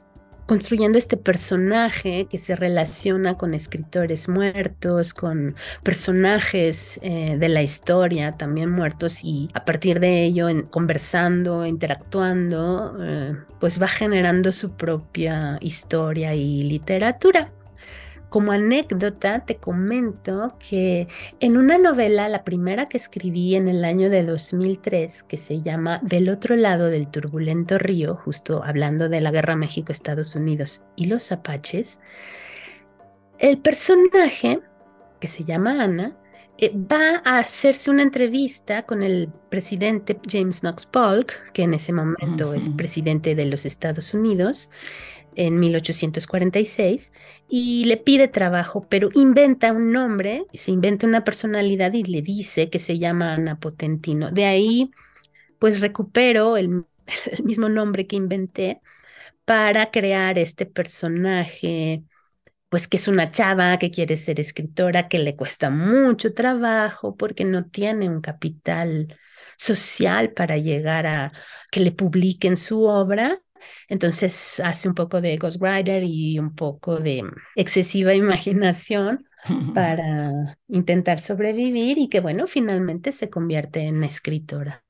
construyendo 0.47 0.99
este 0.99 1.17
personaje 1.17 2.27
que 2.29 2.39
se 2.39 2.57
relaciona 2.57 3.39
con 3.39 3.55
escritores 3.55 4.29
muertos, 4.29 5.15
con 5.15 5.55
personajes 5.85 6.99
eh, 7.05 7.37
de 7.39 7.49
la 7.49 7.63
historia 7.63 8.33
también 8.33 8.69
muertos 8.69 9.23
y 9.23 9.49
a 9.55 9.65
partir 9.65 10.01
de 10.01 10.25
ello, 10.25 10.49
conversando, 10.71 11.65
interactuando, 11.65 12.97
eh, 13.01 13.37
pues 13.61 13.81
va 13.81 13.87
generando 13.87 14.51
su 14.51 14.73
propia 14.73 15.57
historia 15.61 16.35
y 16.35 16.65
literatura. 16.65 17.53
Como 18.31 18.53
anécdota, 18.53 19.45
te 19.45 19.57
comento 19.57 20.57
que 20.59 21.09
en 21.41 21.57
una 21.57 21.77
novela, 21.77 22.29
la 22.29 22.45
primera 22.45 22.87
que 22.87 22.97
escribí 22.97 23.57
en 23.57 23.69
el 23.69 23.85
año 23.85 24.09
de 24.09 24.25
2003, 24.25 25.25
que 25.25 25.37
se 25.37 25.61
llama 25.61 25.99
Del 26.03 26.31
otro 26.31 26.57
lado 26.57 26.87
del 26.87 27.09
turbulento 27.09 27.79
río, 27.79 28.17
justo 28.17 28.63
hablando 28.65 29.09
de 29.09 29.21
la 29.21 29.31
guerra 29.31 29.57
México-Estados 29.57 30.35
Unidos 30.35 30.83
y 30.97 31.07
los 31.07 31.33
apaches, 31.33 32.01
el 33.39 33.59
personaje, 33.59 34.61
que 35.19 35.29
se 35.29 35.45
llama 35.45 35.83
Ana, 35.83 36.17
eh, 36.63 36.73
va 36.75 37.23
a 37.25 37.39
hacerse 37.39 37.91
una 37.91 38.03
entrevista 38.03 38.85
con 38.85 39.03
el 39.03 39.31
presidente 39.49 40.21
James 40.29 40.61
Knox 40.61 40.85
Polk, 40.85 41.53
que 41.53 41.63
en 41.63 41.73
ese 41.73 41.93
momento 41.93 42.53
es 42.53 42.69
presidente 42.69 43.35
de 43.35 43.47
los 43.47 43.65
Estados 43.65 44.13
Unidos, 44.13 44.71
en 45.37 45.59
1846 45.59 47.13
y 47.49 47.85
le 47.87 47.97
pide 47.97 48.29
trabajo, 48.29 48.87
pero 48.89 49.09
inventa 49.15 49.73
un 49.73 49.93
nombre, 49.93 50.45
se 50.53 50.71
inventa 50.73 51.07
una 51.07 51.25
personalidad 51.25 51.93
y 51.95 52.05
le 52.05 52.23
dice 52.23 52.71
que 52.71 52.79
se 52.79 52.99
llama 52.99 53.35
Ana 53.35 53.59
Potentino. 53.59 54.31
De 54.31 54.45
ahí, 54.47 54.91
pues 55.59 55.81
recupero 55.81 56.57
el, 56.57 56.85
el 57.33 57.45
mismo 57.45 57.69
nombre 57.69 58.07
que 58.07 58.17
inventé 58.17 58.81
para 59.45 59.91
crear 59.91 60.39
este 60.39 60.67
personaje 60.67 62.05
pues 62.71 62.89
que 62.89 62.97
es 62.99 63.09
una 63.09 63.31
chava 63.31 63.79
que 63.79 63.91
quiere 63.91 64.17
ser 64.17 64.41
escritora, 64.41 65.09
que 65.09 65.19
le 65.19 65.37
cuesta 65.37 65.71
mucho 65.71 66.35
trabajo 66.35 67.17
porque 67.17 67.45
no 67.45 67.67
tiene 67.67 68.09
un 68.09 68.21
capital 68.21 69.19
social 69.59 70.33
para 70.33 70.57
llegar 70.57 71.07
a 71.07 71.33
que 71.71 71.81
le 71.81 71.93
publiquen 71.93 72.57
su 72.57 72.85
obra. 72.85 73.43
Entonces 73.89 74.61
hace 74.65 74.89
un 74.89 74.95
poco 74.95 75.21
de 75.21 75.37
ghostwriter 75.37 76.03
y 76.05 76.39
un 76.39 76.55
poco 76.55 76.99
de 76.99 77.23
excesiva 77.57 78.15
imaginación 78.15 79.27
para 79.75 80.57
intentar 80.69 81.21
sobrevivir 81.21 81.99
y 81.99 82.09
que 82.09 82.21
bueno, 82.21 82.47
finalmente 82.47 83.13
se 83.13 83.31
convierte 83.31 83.81
en 83.81 84.05
escritora. 84.05 84.85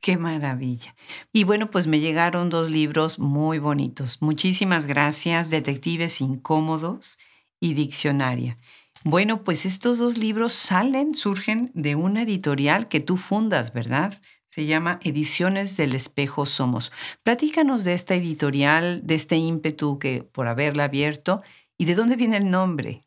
Qué 0.00 0.18
maravilla. 0.18 0.94
Y 1.32 1.44
bueno, 1.44 1.70
pues 1.70 1.86
me 1.86 1.98
llegaron 1.98 2.48
dos 2.48 2.70
libros 2.70 3.18
muy 3.18 3.58
bonitos. 3.58 4.22
Muchísimas 4.22 4.86
gracias, 4.86 5.50
Detectives 5.50 6.20
Incómodos 6.20 7.18
y 7.58 7.74
Diccionaria. 7.74 8.56
Bueno, 9.04 9.44
pues 9.44 9.66
estos 9.66 9.98
dos 9.98 10.18
libros 10.18 10.52
salen, 10.52 11.14
surgen 11.14 11.70
de 11.74 11.94
una 11.94 12.22
editorial 12.22 12.88
que 12.88 13.00
tú 13.00 13.16
fundas, 13.16 13.72
¿verdad? 13.72 14.14
Se 14.56 14.64
llama 14.64 14.98
Ediciones 15.02 15.76
del 15.76 15.94
Espejo 15.94 16.46
Somos. 16.46 16.90
Platícanos 17.22 17.84
de 17.84 17.92
esta 17.92 18.14
editorial, 18.14 19.06
de 19.06 19.14
este 19.14 19.36
ímpetu 19.36 19.98
que 19.98 20.26
por 20.32 20.48
haberla 20.48 20.84
abierto 20.84 21.42
y 21.76 21.84
de 21.84 21.94
dónde 21.94 22.16
viene 22.16 22.38
el 22.38 22.48
nombre. 22.48 23.02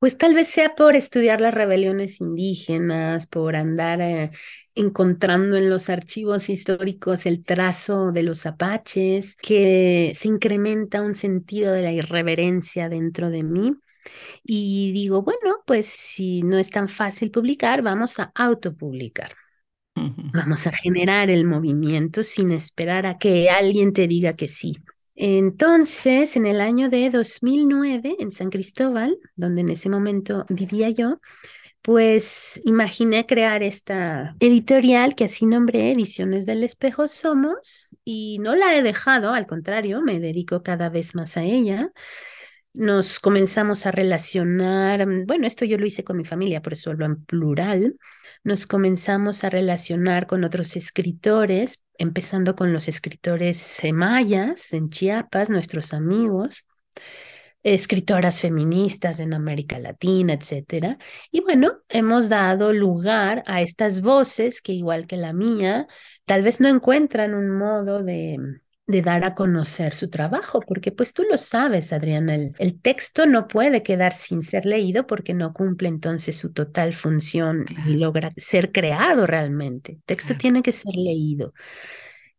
Pues 0.00 0.18
tal 0.18 0.34
vez 0.34 0.48
sea 0.48 0.74
por 0.74 0.96
estudiar 0.96 1.40
las 1.40 1.54
rebeliones 1.54 2.20
indígenas, 2.20 3.28
por 3.28 3.54
andar 3.54 4.00
eh, 4.00 4.32
encontrando 4.74 5.56
en 5.56 5.70
los 5.70 5.88
archivos 5.88 6.48
históricos 6.50 7.24
el 7.24 7.44
trazo 7.44 8.10
de 8.10 8.24
los 8.24 8.46
apaches, 8.46 9.36
que 9.36 10.10
se 10.16 10.26
incrementa 10.26 11.02
un 11.02 11.14
sentido 11.14 11.72
de 11.72 11.82
la 11.82 11.92
irreverencia 11.92 12.88
dentro 12.88 13.30
de 13.30 13.44
mí. 13.44 13.74
Y 14.42 14.90
digo, 14.90 15.22
bueno, 15.22 15.58
pues 15.66 15.86
si 15.86 16.42
no 16.42 16.58
es 16.58 16.70
tan 16.70 16.88
fácil 16.88 17.30
publicar, 17.30 17.82
vamos 17.82 18.18
a 18.18 18.32
autopublicar. 18.34 19.36
Vamos 19.94 20.66
a 20.66 20.72
generar 20.72 21.30
el 21.30 21.44
movimiento 21.44 22.22
sin 22.22 22.52
esperar 22.52 23.06
a 23.06 23.18
que 23.18 23.50
alguien 23.50 23.92
te 23.92 24.06
diga 24.08 24.34
que 24.34 24.48
sí. 24.48 24.76
Entonces, 25.16 26.36
en 26.36 26.46
el 26.46 26.60
año 26.60 26.88
de 26.88 27.10
2009, 27.10 28.16
en 28.18 28.32
San 28.32 28.48
Cristóbal, 28.48 29.18
donde 29.36 29.60
en 29.60 29.68
ese 29.68 29.90
momento 29.90 30.46
vivía 30.48 30.88
yo, 30.90 31.20
pues 31.82 32.60
imaginé 32.64 33.26
crear 33.26 33.62
esta 33.62 34.34
editorial 34.40 35.14
que 35.14 35.24
así 35.24 35.46
nombré 35.46 35.92
Ediciones 35.92 36.46
del 36.46 36.62
Espejo 36.62 37.08
Somos 37.08 37.96
y 38.04 38.38
no 38.40 38.54
la 38.54 38.76
he 38.76 38.82
dejado, 38.82 39.32
al 39.32 39.46
contrario, 39.46 40.02
me 40.02 40.20
dedico 40.20 40.62
cada 40.62 40.88
vez 40.90 41.14
más 41.14 41.36
a 41.36 41.42
ella. 41.42 41.90
Nos 42.72 43.18
comenzamos 43.18 43.86
a 43.86 43.90
relacionar, 43.90 45.06
bueno, 45.26 45.46
esto 45.46 45.64
yo 45.64 45.78
lo 45.78 45.86
hice 45.86 46.04
con 46.04 46.16
mi 46.16 46.24
familia, 46.24 46.62
por 46.62 46.74
eso 46.74 46.90
hablo 46.90 47.06
en 47.06 47.24
plural, 47.24 47.96
nos 48.42 48.66
comenzamos 48.66 49.44
a 49.44 49.50
relacionar 49.50 50.26
con 50.26 50.44
otros 50.44 50.76
escritores, 50.76 51.84
empezando 51.98 52.56
con 52.56 52.72
los 52.72 52.88
escritores 52.88 53.80
mayas 53.92 54.72
en 54.72 54.88
Chiapas, 54.88 55.50
nuestros 55.50 55.92
amigos, 55.92 56.64
escritoras 57.62 58.40
feministas 58.40 59.20
en 59.20 59.34
América 59.34 59.78
Latina, 59.78 60.34
etcétera. 60.34 60.98
Y 61.30 61.40
bueno, 61.40 61.80
hemos 61.88 62.28
dado 62.28 62.72
lugar 62.72 63.42
a 63.46 63.60
estas 63.60 64.00
voces 64.00 64.62
que 64.62 64.72
igual 64.72 65.06
que 65.06 65.16
la 65.16 65.32
mía, 65.32 65.86
tal 66.24 66.42
vez 66.42 66.60
no 66.60 66.68
encuentran 66.68 67.34
un 67.34 67.50
modo 67.50 68.02
de 68.02 68.38
de 68.90 69.02
dar 69.02 69.24
a 69.24 69.34
conocer 69.34 69.94
su 69.94 70.10
trabajo, 70.10 70.60
porque 70.60 70.92
pues 70.92 71.12
tú 71.12 71.24
lo 71.30 71.38
sabes, 71.38 71.92
Adriana, 71.92 72.34
el, 72.34 72.80
texto 72.80 73.26
no 73.26 73.48
puede 73.48 73.82
quedar 73.82 74.14
sin 74.14 74.42
ser 74.42 74.66
leído 74.66 75.06
porque 75.06 75.34
no 75.34 75.52
cumple 75.52 75.88
entonces 75.88 76.36
su 76.36 76.52
total 76.52 76.94
función 76.94 77.64
y 77.86 77.94
logra 77.94 78.30
ser 78.36 78.72
creado 78.72 79.26
realmente. 79.26 79.92
El 79.92 80.02
texto 80.04 80.34
tiene 80.34 80.62
que 80.62 80.72
ser 80.72 80.94
leído. 80.94 81.52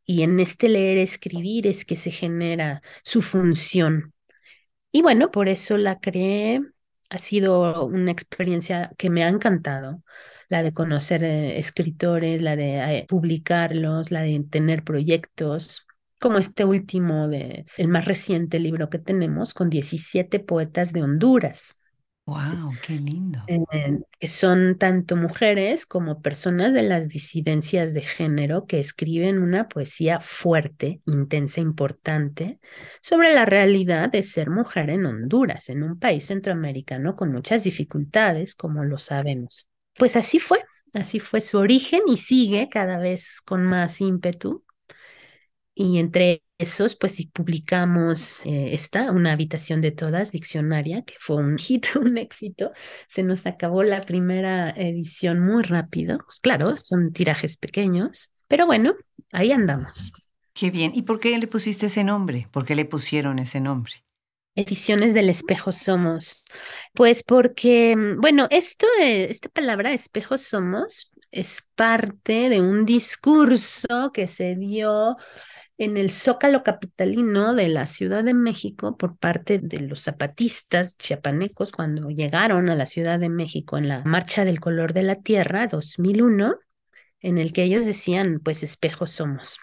Y 0.05 0.23
en 0.23 0.39
este 0.39 0.69
leer, 0.69 0.97
escribir 0.97 1.67
es 1.67 1.85
que 1.85 1.95
se 1.95 2.11
genera 2.11 2.81
su 3.03 3.21
función. 3.21 4.13
Y 4.91 5.01
bueno, 5.01 5.31
por 5.31 5.47
eso 5.49 5.77
la 5.77 5.99
creé. 5.99 6.61
Ha 7.09 7.17
sido 7.19 7.85
una 7.85 8.11
experiencia 8.11 8.91
que 8.97 9.09
me 9.09 9.23
ha 9.23 9.29
encantado 9.29 10.03
la 10.49 10.63
de 10.63 10.73
conocer 10.73 11.23
eh, 11.23 11.57
escritores, 11.59 12.41
la 12.41 12.55
de 12.57 12.99
eh, 12.99 13.05
publicarlos, 13.07 14.11
la 14.11 14.21
de 14.21 14.43
tener 14.49 14.83
proyectos 14.83 15.87
como 16.21 16.37
este 16.37 16.63
último 16.63 17.27
de 17.27 17.65
el 17.77 17.87
más 17.87 18.05
reciente 18.05 18.59
libro 18.59 18.89
que 18.89 18.99
tenemos 18.99 19.53
con 19.53 19.69
17 19.69 20.39
poetas 20.39 20.93
de 20.93 21.01
Honduras. 21.01 21.81
Wow, 22.27 22.71
qué 22.85 22.93
lindo. 22.93 23.39
Eh, 23.47 23.99
que 24.19 24.27
son 24.27 24.77
tanto 24.77 25.15
mujeres 25.15 25.87
como 25.87 26.21
personas 26.21 26.73
de 26.73 26.83
las 26.83 27.09
disidencias 27.09 27.95
de 27.95 28.01
género 28.01 28.67
que 28.67 28.79
escriben 28.79 29.39
una 29.39 29.67
poesía 29.67 30.19
fuerte, 30.21 31.01
intensa, 31.07 31.59
importante 31.59 32.59
sobre 33.01 33.33
la 33.33 33.45
realidad 33.45 34.11
de 34.11 34.21
ser 34.21 34.51
mujer 34.51 34.91
en 34.91 35.07
Honduras, 35.07 35.69
en 35.69 35.81
un 35.81 35.99
país 35.99 36.27
centroamericano 36.27 37.15
con 37.15 37.31
muchas 37.31 37.63
dificultades, 37.63 38.53
como 38.53 38.83
lo 38.83 38.99
sabemos. 38.99 39.67
Pues 39.97 40.15
así 40.15 40.39
fue, 40.39 40.63
así 40.93 41.19
fue 41.19 41.41
su 41.41 41.57
origen 41.57 42.01
y 42.07 42.17
sigue 42.17 42.69
cada 42.69 42.99
vez 42.99 43.41
con 43.41 43.63
más 43.63 43.99
ímpetu 43.99 44.63
y 45.73 45.99
entre 45.99 46.43
esos, 46.57 46.95
pues 46.95 47.15
publicamos 47.33 48.45
eh, 48.45 48.73
esta, 48.73 49.11
una 49.11 49.31
habitación 49.31 49.81
de 49.81 49.91
todas, 49.91 50.31
diccionaria, 50.31 51.03
que 51.03 51.15
fue 51.19 51.37
un 51.37 51.57
hit, 51.59 51.87
un 51.95 52.17
éxito. 52.17 52.71
Se 53.07 53.23
nos 53.23 53.45
acabó 53.45 53.83
la 53.83 54.01
primera 54.01 54.69
edición 54.71 55.39
muy 55.39 55.63
rápido. 55.63 56.19
Pues 56.25 56.39
claro, 56.39 56.77
son 56.77 57.13
tirajes 57.13 57.57
pequeños, 57.57 58.31
pero 58.47 58.65
bueno, 58.65 58.95
ahí 59.31 59.51
andamos. 59.51 60.11
Qué 60.53 60.69
bien. 60.69 60.91
¿Y 60.93 61.03
por 61.03 61.19
qué 61.19 61.37
le 61.37 61.47
pusiste 61.47 61.87
ese 61.87 62.03
nombre? 62.03 62.47
¿Por 62.51 62.65
qué 62.65 62.75
le 62.75 62.85
pusieron 62.85 63.39
ese 63.39 63.59
nombre? 63.61 63.93
Ediciones 64.53 65.13
del 65.13 65.29
espejo 65.29 65.71
somos. 65.71 66.43
Pues 66.93 67.23
porque, 67.23 67.95
bueno, 68.17 68.47
esto 68.51 68.85
de, 68.99 69.25
esta 69.25 69.47
palabra 69.47 69.93
espejo 69.93 70.37
somos 70.37 71.11
es 71.31 71.69
parte 71.75 72.49
de 72.49 72.59
un 72.59 72.85
discurso 72.85 74.11
que 74.13 74.27
se 74.27 74.55
dio 74.55 75.15
en 75.81 75.97
el 75.97 76.11
Zócalo 76.11 76.61
Capitalino 76.61 77.55
de 77.55 77.67
la 77.67 77.87
Ciudad 77.87 78.23
de 78.23 78.35
México 78.35 78.97
por 78.97 79.17
parte 79.17 79.57
de 79.57 79.79
los 79.79 80.01
zapatistas 80.01 80.95
chiapanecos 80.95 81.71
cuando 81.71 82.11
llegaron 82.11 82.69
a 82.69 82.75
la 82.75 82.85
Ciudad 82.85 83.17
de 83.17 83.29
México 83.29 83.79
en 83.79 83.87
la 83.87 84.03
Marcha 84.03 84.45
del 84.45 84.59
Color 84.59 84.93
de 84.93 85.01
la 85.01 85.15
Tierra 85.15 85.65
2001, 85.65 86.53
en 87.21 87.39
el 87.39 87.51
que 87.51 87.63
ellos 87.63 87.87
decían, 87.87 88.41
pues 88.43 88.61
espejos 88.61 89.09
somos. 89.09 89.57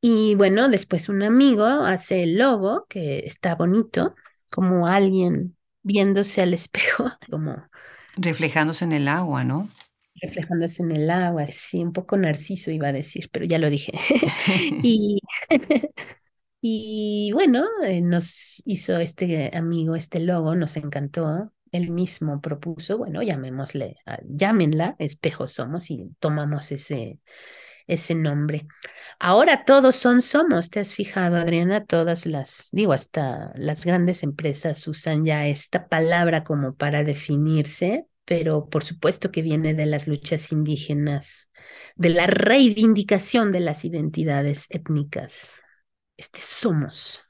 Y 0.00 0.34
bueno, 0.34 0.68
después 0.68 1.08
un 1.08 1.22
amigo 1.22 1.64
hace 1.64 2.24
el 2.24 2.36
logo, 2.36 2.86
que 2.88 3.20
está 3.20 3.54
bonito, 3.54 4.16
como 4.50 4.88
alguien 4.88 5.56
viéndose 5.84 6.42
al 6.42 6.54
espejo, 6.54 7.08
como... 7.30 7.68
Reflejándose 8.16 8.84
en 8.84 8.90
el 8.90 9.06
agua, 9.06 9.44
¿no? 9.44 9.68
Reflejándose 10.22 10.82
en 10.84 10.92
el 10.92 11.10
agua, 11.10 11.46
sí, 11.48 11.82
un 11.82 11.92
poco 11.92 12.16
narciso 12.16 12.70
iba 12.70 12.88
a 12.88 12.92
decir, 12.92 13.28
pero 13.32 13.44
ya 13.44 13.58
lo 13.58 13.70
dije. 13.70 13.92
y, 14.82 15.20
y 16.60 17.30
bueno, 17.34 17.66
eh, 17.84 18.02
nos 18.02 18.62
hizo 18.66 18.98
este 18.98 19.50
amigo 19.56 19.96
este 19.96 20.20
logo, 20.20 20.54
nos 20.54 20.76
encantó. 20.76 21.52
Él 21.72 21.90
mismo 21.90 22.40
propuso, 22.42 22.98
bueno, 22.98 23.22
llamémosle, 23.22 23.96
ah, 24.06 24.18
llámenla, 24.24 24.94
Espejo 24.98 25.48
Somos, 25.48 25.90
y 25.90 26.10
tomamos 26.20 26.70
ese, 26.72 27.18
ese 27.86 28.14
nombre. 28.14 28.66
Ahora 29.18 29.64
todos 29.64 29.96
son 29.96 30.22
somos, 30.22 30.70
¿te 30.70 30.80
has 30.80 30.94
fijado, 30.94 31.36
Adriana? 31.36 31.84
Todas 31.84 32.26
las, 32.26 32.68
digo, 32.72 32.92
hasta 32.92 33.52
las 33.56 33.84
grandes 33.84 34.22
empresas 34.22 34.86
usan 34.88 35.24
ya 35.24 35.46
esta 35.46 35.88
palabra 35.88 36.44
como 36.44 36.74
para 36.74 37.04
definirse, 37.04 38.06
pero 38.32 38.70
por 38.70 38.82
supuesto 38.82 39.30
que 39.30 39.42
viene 39.42 39.74
de 39.74 39.84
las 39.84 40.08
luchas 40.08 40.52
indígenas, 40.52 41.50
de 41.96 42.08
la 42.08 42.26
reivindicación 42.26 43.52
de 43.52 43.60
las 43.60 43.84
identidades 43.84 44.68
étnicas. 44.70 45.60
Este 46.16 46.40
somos. 46.40 47.20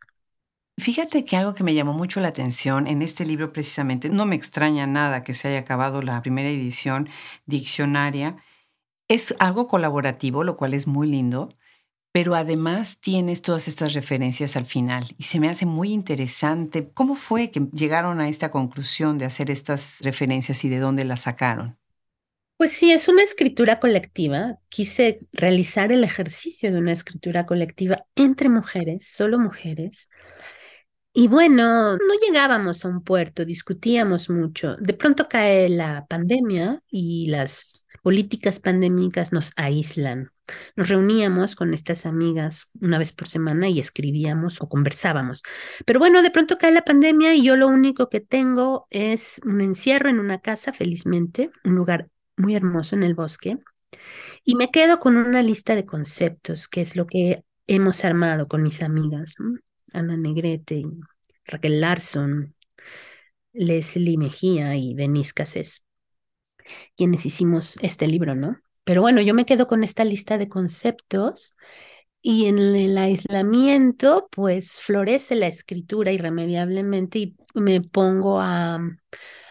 Fíjate 0.78 1.24
que 1.24 1.36
algo 1.36 1.54
que 1.54 1.64
me 1.64 1.74
llamó 1.74 1.92
mucho 1.92 2.20
la 2.20 2.28
atención 2.28 2.86
en 2.86 3.02
este 3.02 3.26
libro 3.26 3.52
precisamente, 3.52 4.10
no 4.10 4.26
me 4.26 4.36
extraña 4.36 4.86
nada 4.86 5.24
que 5.24 5.34
se 5.34 5.48
haya 5.48 5.58
acabado 5.58 6.02
la 6.02 6.22
primera 6.22 6.48
edición 6.48 7.08
diccionaria, 7.46 8.36
es 9.08 9.34
algo 9.40 9.66
colaborativo, 9.66 10.44
lo 10.44 10.56
cual 10.56 10.72
es 10.72 10.86
muy 10.86 11.08
lindo, 11.08 11.48
pero 12.12 12.34
además 12.34 13.00
tienes 13.00 13.42
todas 13.42 13.68
estas 13.68 13.94
referencias 13.94 14.56
al 14.56 14.66
final 14.66 15.04
y 15.18 15.24
se 15.24 15.40
me 15.40 15.48
hace 15.48 15.66
muy 15.66 15.92
interesante 15.92 16.90
cómo 16.92 17.14
fue 17.14 17.50
que 17.50 17.60
llegaron 17.72 18.20
a 18.20 18.28
esta 18.28 18.50
conclusión 18.50 19.18
de 19.18 19.24
hacer 19.26 19.50
estas 19.50 19.98
referencias 20.02 20.64
y 20.64 20.68
de 20.68 20.78
dónde 20.78 21.04
las 21.04 21.20
sacaron. 21.22 21.78
Pues 22.56 22.72
sí, 22.72 22.92
es 22.92 23.08
una 23.08 23.22
escritura 23.24 23.80
colectiva. 23.80 24.58
Quise 24.68 25.20
realizar 25.32 25.90
el 25.90 26.04
ejercicio 26.04 26.72
de 26.72 26.78
una 26.78 26.92
escritura 26.92 27.44
colectiva 27.44 28.04
entre 28.14 28.48
mujeres, 28.48 29.06
solo 29.08 29.38
mujeres, 29.38 30.08
Y 31.14 31.28
bueno, 31.28 31.92
no 31.96 32.14
llegábamos 32.26 32.84
a 32.84 32.88
un 32.88 33.02
puerto, 33.04 33.44
discutíamos 33.44 34.30
mucho. 34.30 34.76
De 34.76 34.94
pronto 34.94 35.28
cae 35.28 35.68
la 35.68 36.06
pandemia 36.06 36.82
y 36.90 37.26
las 37.28 37.86
políticas 38.02 38.60
pandémicas 38.60 39.32
nos 39.32 39.52
aíslan. 39.56 40.30
Nos 40.76 40.88
reuníamos 40.88 41.56
con 41.56 41.72
estas 41.72 42.04
amigas 42.04 42.70
una 42.80 42.98
vez 42.98 43.12
por 43.12 43.28
semana 43.28 43.68
y 43.68 43.78
escribíamos 43.78 44.60
o 44.60 44.68
conversábamos. 44.68 45.42
Pero 45.86 46.00
bueno, 46.00 46.22
de 46.22 46.30
pronto 46.30 46.58
cae 46.58 46.72
la 46.72 46.84
pandemia 46.84 47.34
y 47.34 47.44
yo 47.44 47.56
lo 47.56 47.68
único 47.68 48.08
que 48.08 48.20
tengo 48.20 48.86
es 48.90 49.40
un 49.44 49.60
encierro 49.60 50.10
en 50.10 50.18
una 50.18 50.40
casa, 50.40 50.72
felizmente, 50.72 51.50
un 51.64 51.76
lugar 51.76 52.08
muy 52.36 52.54
hermoso 52.54 52.96
en 52.96 53.04
el 53.04 53.14
bosque. 53.14 53.58
Y 54.44 54.56
me 54.56 54.70
quedo 54.70 54.98
con 54.98 55.16
una 55.16 55.42
lista 55.42 55.74
de 55.74 55.86
conceptos, 55.86 56.68
que 56.68 56.80
es 56.80 56.96
lo 56.96 57.06
que 57.06 57.44
hemos 57.66 58.04
armado 58.04 58.48
con 58.48 58.62
mis 58.62 58.82
amigas. 58.82 59.36
Ana 59.92 60.16
Negrete, 60.16 60.82
Raquel 61.44 61.80
Larson, 61.80 62.54
Leslie 63.52 64.18
Mejía 64.18 64.74
y 64.76 64.94
Denise 64.94 65.32
Cassés, 65.34 65.84
quienes 66.96 67.26
hicimos 67.26 67.78
este 67.82 68.06
libro, 68.06 68.34
¿no? 68.34 68.58
Pero 68.84 69.02
bueno, 69.02 69.20
yo 69.20 69.34
me 69.34 69.44
quedo 69.44 69.66
con 69.66 69.84
esta 69.84 70.04
lista 70.04 70.38
de 70.38 70.48
conceptos 70.48 71.54
y 72.20 72.46
en 72.46 72.58
el 72.58 72.96
aislamiento, 72.98 74.28
pues 74.30 74.80
florece 74.80 75.34
la 75.34 75.48
escritura 75.48 76.12
irremediablemente 76.12 77.18
y 77.18 77.36
me 77.54 77.80
pongo 77.80 78.40
a, 78.40 78.80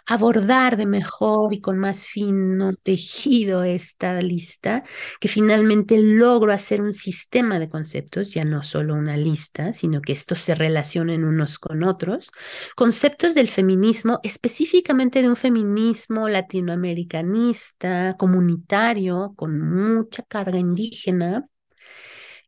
abordar 0.06 0.78
de 0.78 0.86
mejor 0.86 1.54
y 1.54 1.62
con 1.62 1.78
más 1.78 2.08
fino 2.08 2.74
tejido 2.76 3.64
esta 3.64 4.20
lista, 4.22 4.84
que 5.20 5.28
finalmente 5.28 5.98
logro 6.02 6.54
hacer 6.54 6.82
un 6.82 6.94
sistema 6.94 7.60
de 7.60 7.70
conceptos, 7.70 8.34
ya 8.34 8.44
no 8.46 8.64
solo 8.64 8.96
una 8.96 9.18
lista, 9.18 9.74
sino 9.74 10.02
que 10.02 10.14
estos 10.14 10.40
se 10.40 10.56
relacionen 10.56 11.24
unos 11.24 11.60
con 11.60 11.84
otros, 11.84 12.32
conceptos 12.76 13.34
del 13.34 13.48
feminismo, 13.48 14.20
específicamente 14.24 15.22
de 15.22 15.30
un 15.30 15.36
feminismo 15.36 16.30
latinoamericanista, 16.30 18.16
comunitario, 18.18 19.34
con 19.36 19.60
mucha 19.60 20.24
carga 20.24 20.58
indígena, 20.58 21.46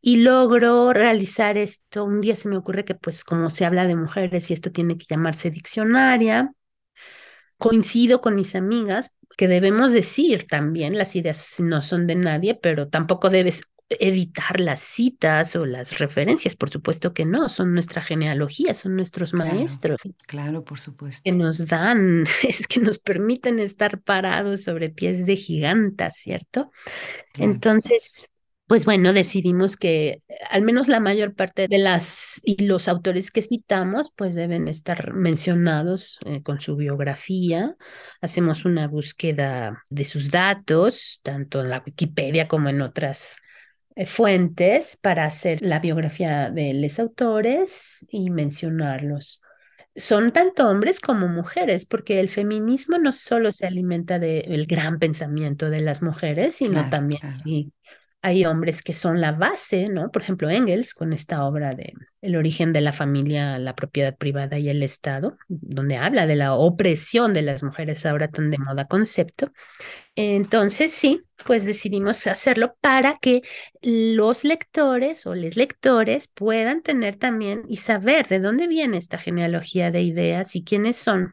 y 0.06 0.18
logro 0.18 0.92
realizar 0.92 1.56
esto. 1.56 2.04
Un 2.04 2.20
día 2.20 2.36
se 2.36 2.48
me 2.48 2.58
ocurre 2.58 2.84
que 2.84 2.94
pues 2.94 3.24
como 3.24 3.48
se 3.48 3.64
habla 3.64 3.86
de 3.86 3.96
mujeres 3.96 4.50
y 4.50 4.54
esto 4.54 4.70
tiene 4.70 4.98
que 4.98 5.06
llamarse 5.08 5.50
diccionaria, 5.50 6.52
coincido 7.58 8.20
con 8.20 8.34
mis 8.34 8.54
amigas 8.54 9.14
que 9.36 9.48
debemos 9.48 9.92
decir 9.92 10.46
también, 10.46 10.96
las 10.96 11.16
ideas 11.16 11.60
no 11.60 11.82
son 11.82 12.06
de 12.06 12.14
nadie, 12.14 12.54
pero 12.54 12.88
tampoco 12.88 13.30
debes 13.30 13.62
evitar 13.88 14.60
las 14.60 14.80
citas 14.80 15.56
o 15.56 15.66
las 15.66 15.98
referencias, 15.98 16.56
por 16.56 16.70
supuesto 16.70 17.12
que 17.12 17.24
no, 17.24 17.48
son 17.48 17.74
nuestra 17.74 18.02
genealogía, 18.02 18.74
son 18.74 18.96
nuestros 18.96 19.34
maestros. 19.34 20.00
Claro, 20.26 20.64
por 20.64 20.78
supuesto. 20.78 21.22
Que 21.24 21.36
nos 21.36 21.66
dan, 21.66 22.24
es 22.42 22.66
que 22.66 22.80
nos 22.80 22.98
permiten 22.98 23.58
estar 23.58 24.00
parados 24.00 24.62
sobre 24.62 24.88
pies 24.88 25.26
de 25.26 25.36
gigantas, 25.36 26.14
¿cierto? 26.16 26.70
Entonces, 27.38 28.30
pues 28.66 28.86
bueno, 28.86 29.12
decidimos 29.12 29.76
que 29.76 30.22
al 30.50 30.62
menos 30.62 30.88
la 30.88 30.98
mayor 30.98 31.34
parte 31.34 31.68
de 31.68 31.78
las 31.78 32.40
y 32.44 32.64
los 32.66 32.88
autores 32.88 33.30
que 33.30 33.42
citamos, 33.42 34.06
pues 34.16 34.34
deben 34.34 34.68
estar 34.68 35.12
mencionados 35.12 36.18
eh, 36.24 36.42
con 36.42 36.60
su 36.60 36.74
biografía. 36.76 37.76
Hacemos 38.22 38.64
una 38.64 38.88
búsqueda 38.88 39.82
de 39.90 40.04
sus 40.04 40.30
datos, 40.30 41.20
tanto 41.22 41.60
en 41.60 41.70
la 41.70 41.82
Wikipedia 41.86 42.48
como 42.48 42.70
en 42.70 42.80
otras 42.80 43.36
eh, 43.96 44.06
fuentes, 44.06 44.96
para 44.96 45.26
hacer 45.26 45.60
la 45.60 45.78
biografía 45.78 46.50
de 46.50 46.72
los 46.72 46.98
autores 46.98 48.06
y 48.10 48.30
mencionarlos 48.30 49.42
son 49.96 50.32
tanto 50.32 50.68
hombres 50.68 51.00
como 51.00 51.28
mujeres, 51.28 51.86
porque 51.86 52.18
el 52.18 52.28
feminismo 52.28 52.98
no 52.98 53.12
solo 53.12 53.52
se 53.52 53.66
alimenta 53.66 54.18
del 54.18 54.66
gran 54.66 54.98
pensamiento 54.98 55.70
de 55.70 55.82
las 55.82 56.02
mujeres, 56.02 56.56
sino 56.56 56.90
también 56.90 57.20
hay 58.24 58.46
hombres 58.46 58.80
que 58.80 58.94
son 58.94 59.20
la 59.20 59.32
base, 59.32 59.86
¿no? 59.90 60.10
Por 60.10 60.22
ejemplo, 60.22 60.48
Engels 60.48 60.94
con 60.94 61.12
esta 61.12 61.44
obra 61.44 61.74
de 61.74 61.92
El 62.22 62.36
origen 62.36 62.72
de 62.72 62.80
la 62.80 62.92
familia, 62.92 63.58
la 63.58 63.74
propiedad 63.74 64.16
privada 64.16 64.58
y 64.58 64.70
el 64.70 64.82
Estado, 64.82 65.36
donde 65.48 65.98
habla 65.98 66.26
de 66.26 66.34
la 66.34 66.54
opresión 66.54 67.34
de 67.34 67.42
las 67.42 67.62
mujeres 67.62 68.06
ahora 68.06 68.28
tan 68.28 68.50
de 68.50 68.56
moda 68.56 68.86
concepto. 68.86 69.52
Entonces, 70.16 70.90
sí, 70.90 71.20
pues 71.44 71.66
decidimos 71.66 72.26
hacerlo 72.26 72.76
para 72.80 73.18
que 73.18 73.42
los 73.82 74.44
lectores 74.44 75.26
o 75.26 75.34
les 75.34 75.56
lectores 75.56 76.26
puedan 76.26 76.80
tener 76.80 77.16
también 77.16 77.64
y 77.68 77.76
saber 77.76 78.26
de 78.28 78.40
dónde 78.40 78.68
viene 78.68 78.96
esta 78.96 79.18
genealogía 79.18 79.90
de 79.90 80.00
ideas 80.00 80.56
y 80.56 80.64
quiénes 80.64 80.96
son 80.96 81.32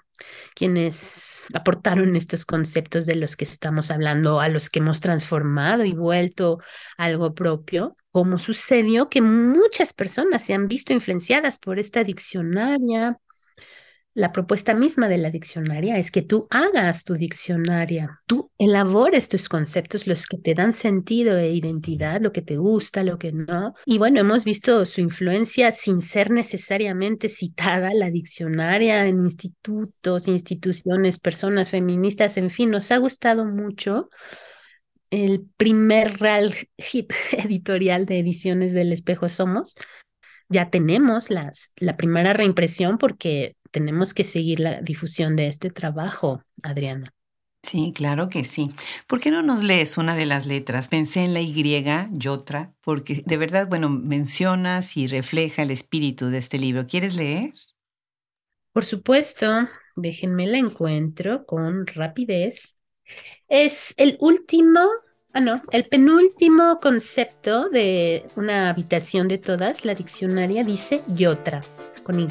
quienes 0.56 1.48
aportaron 1.54 2.16
estos 2.16 2.46
conceptos 2.46 3.06
de 3.06 3.16
los 3.16 3.36
que 3.38 3.46
estamos 3.46 3.92
hablando, 3.92 4.40
a 4.40 4.50
los 4.50 4.70
que 4.70 4.80
hemos 4.80 5.00
transformado 5.00 5.86
y 5.86 5.94
vuelto 5.94 6.60
algo 6.98 7.34
propio, 7.34 7.96
como 8.12 8.40
sucedió 8.40 9.10
que 9.10 9.22
muchas 9.22 9.94
personas 9.94 10.44
se 10.44 10.54
han 10.54 10.68
visto 10.68 10.94
influenciadas 10.94 11.58
por 11.60 11.80
esta 11.80 12.04
diccionaria, 12.04 13.20
la 14.14 14.32
propuesta 14.32 14.74
misma 14.74 15.08
de 15.08 15.18
la 15.18 15.30
diccionaria 15.30 15.98
es 15.98 16.12
que 16.12 16.22
tú 16.22 16.48
hagas 16.50 17.06
tu 17.06 17.14
diccionaria, 17.14 18.22
tú 18.26 18.52
elabores 18.58 19.30
tus 19.30 19.48
conceptos, 19.48 20.06
los 20.06 20.28
que 20.28 20.38
te 20.38 20.54
dan 20.54 20.74
sentido 20.74 21.38
e 21.38 21.52
identidad, 21.52 22.20
lo 22.20 22.34
que 22.34 22.42
te 22.42 22.58
gusta, 22.58 23.04
lo 23.04 23.18
que 23.18 23.32
no. 23.32 23.74
Y 23.86 23.98
bueno, 24.00 24.20
hemos 24.20 24.44
visto 24.44 24.84
su 24.86 25.00
influencia 25.00 25.72
sin 25.72 26.02
ser 26.02 26.30
necesariamente 26.30 27.30
citada, 27.30 27.94
la 27.94 28.10
diccionaria 28.10 29.08
en 29.08 29.24
institutos, 29.24 30.28
instituciones, 30.28 31.18
personas 31.18 31.70
feministas, 31.70 32.36
en 32.38 32.50
fin, 32.50 32.70
nos 32.70 32.92
ha 32.92 32.98
gustado 32.98 33.46
mucho 33.46 34.10
el 35.10 35.46
primer 35.58 36.20
real 36.20 36.56
hit 36.78 37.14
editorial 37.32 38.06
de 38.06 38.20
ediciones 38.20 38.74
del 38.74 38.92
espejo 38.92 39.30
somos. 39.30 39.76
Ya 40.52 40.70
tenemos 40.70 41.30
las, 41.30 41.74
la 41.78 41.98
primera 41.98 42.34
reimpresión 42.34 42.98
porque 42.98 43.56
tenemos 43.72 44.14
que 44.14 44.24
seguir 44.24 44.60
la 44.60 44.82
difusión 44.82 45.36
de 45.36 45.48
este 45.48 45.70
trabajo, 45.72 46.44
Adriana. 46.64 47.14
Sí, 47.64 47.94
claro 47.96 48.28
que 48.30 48.44
sí. 48.44 48.74
¿Por 49.08 49.20
qué 49.20 49.32
no 49.32 49.44
nos 49.44 49.64
lees 49.64 49.98
una 49.98 50.16
de 50.16 50.26
las 50.26 50.46
letras? 50.46 50.88
Pensé 50.88 51.24
en 51.24 51.34
la 51.34 51.42
Y, 51.42 51.54
Yotra, 52.12 52.74
porque 52.82 53.24
de 53.26 53.38
verdad, 53.38 53.68
bueno, 53.70 53.90
mencionas 53.90 54.98
y 54.98 55.08
refleja 55.08 55.62
el 55.64 55.72
espíritu 55.72 56.28
de 56.28 56.40
este 56.40 56.58
libro. 56.60 56.88
¿Quieres 56.88 57.16
leer? 57.16 57.54
Por 58.74 58.86
supuesto, 58.86 59.48
déjenme 59.96 60.48
la 60.48 60.58
encuentro 60.58 61.46
con 61.46 61.86
rapidez. 61.88 62.78
Es 63.50 63.94
el 63.98 64.18
último, 64.20 64.82
ah 65.34 65.40
no, 65.40 65.62
el 65.72 65.86
penúltimo 65.86 66.80
concepto 66.82 67.70
de 67.70 68.26
una 68.36 68.70
habitación 68.70 69.28
de 69.28 69.38
todas, 69.38 69.86
la 69.86 69.96
diccionaria 69.96 70.64
dice 70.64 71.04
Yotra, 71.08 71.62
con 72.04 72.20
Y. 72.20 72.28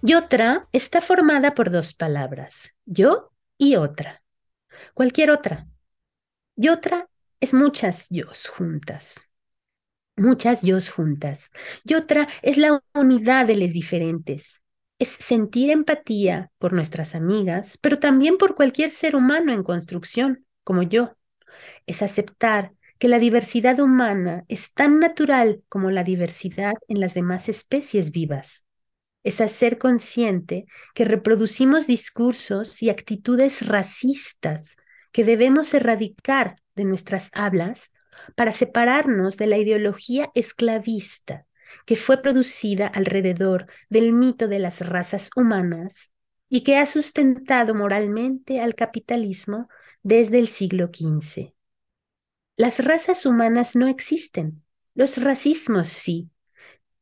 Y 0.00 0.14
otra 0.14 0.68
está 0.72 1.00
formada 1.00 1.54
por 1.54 1.70
dos 1.70 1.92
palabras, 1.92 2.74
yo 2.86 3.32
y 3.58 3.76
otra. 3.76 4.22
Cualquier 4.98 5.30
otra. 5.30 5.68
Y 6.56 6.70
otra 6.70 7.08
es 7.38 7.54
muchas 7.54 8.08
yos 8.10 8.48
juntas. 8.48 9.30
Muchas 10.16 10.62
yos 10.62 10.90
juntas. 10.90 11.52
Y 11.84 11.94
otra 11.94 12.26
es 12.42 12.56
la 12.56 12.82
unidad 12.94 13.46
de 13.46 13.54
les 13.54 13.72
diferentes. 13.72 14.60
Es 14.98 15.10
sentir 15.10 15.70
empatía 15.70 16.50
por 16.58 16.72
nuestras 16.72 17.14
amigas, 17.14 17.78
pero 17.80 17.98
también 17.98 18.38
por 18.38 18.56
cualquier 18.56 18.90
ser 18.90 19.14
humano 19.14 19.52
en 19.52 19.62
construcción, 19.62 20.44
como 20.64 20.82
yo. 20.82 21.16
Es 21.86 22.02
aceptar 22.02 22.72
que 22.98 23.06
la 23.06 23.20
diversidad 23.20 23.78
humana 23.78 24.46
es 24.48 24.72
tan 24.72 24.98
natural 24.98 25.62
como 25.68 25.92
la 25.92 26.02
diversidad 26.02 26.74
en 26.88 26.98
las 26.98 27.14
demás 27.14 27.48
especies 27.48 28.10
vivas 28.10 28.66
es 29.24 29.40
hacer 29.42 29.78
consciente 29.78 30.66
que 30.94 31.04
reproducimos 31.04 31.86
discursos 31.86 32.82
y 32.82 32.88
actitudes 32.88 33.66
racistas 33.66 34.76
que 35.12 35.24
debemos 35.24 35.72
erradicar 35.74 36.56
de 36.74 36.84
nuestras 36.84 37.30
hablas 37.34 37.92
para 38.34 38.52
separarnos 38.52 39.36
de 39.36 39.46
la 39.46 39.58
ideología 39.58 40.30
esclavista 40.34 41.46
que 41.86 41.96
fue 41.96 42.22
producida 42.22 42.86
alrededor 42.86 43.66
del 43.88 44.12
mito 44.12 44.48
de 44.48 44.58
las 44.58 44.86
razas 44.86 45.30
humanas 45.36 46.12
y 46.48 46.62
que 46.62 46.76
ha 46.76 46.86
sustentado 46.86 47.74
moralmente 47.74 48.60
al 48.60 48.74
capitalismo 48.74 49.68
desde 50.02 50.38
el 50.38 50.48
siglo 50.48 50.86
XV. 50.86 51.54
Las 52.56 52.84
razas 52.84 53.26
humanas 53.26 53.76
no 53.76 53.86
existen, 53.86 54.62
los 54.94 55.18
racismos 55.22 55.88
sí, 55.88 56.30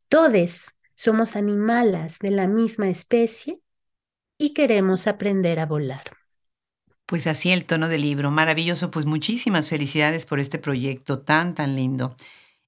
Todos 0.09 0.75
somos 0.95 1.37
animalas 1.37 2.19
de 2.19 2.31
la 2.31 2.47
misma 2.47 2.89
especie 2.89 3.61
y 4.39 4.53
queremos 4.53 5.07
aprender 5.07 5.59
a 5.61 5.67
volar. 5.67 6.05
Pues 7.07 7.29
así 7.29 7.53
el 7.53 7.65
tono 7.67 7.89
del 7.89 8.03
libro, 8.03 8.33
maravilloso, 8.33 8.91
pues 8.91 9.07
muchísimas 9.07 9.69
felicidades 9.69 10.27
por 10.27 10.41
este 10.41 10.59
proyecto 10.59 11.21
tan, 11.21 11.55
tan 11.55 11.77
lindo. 11.77 12.17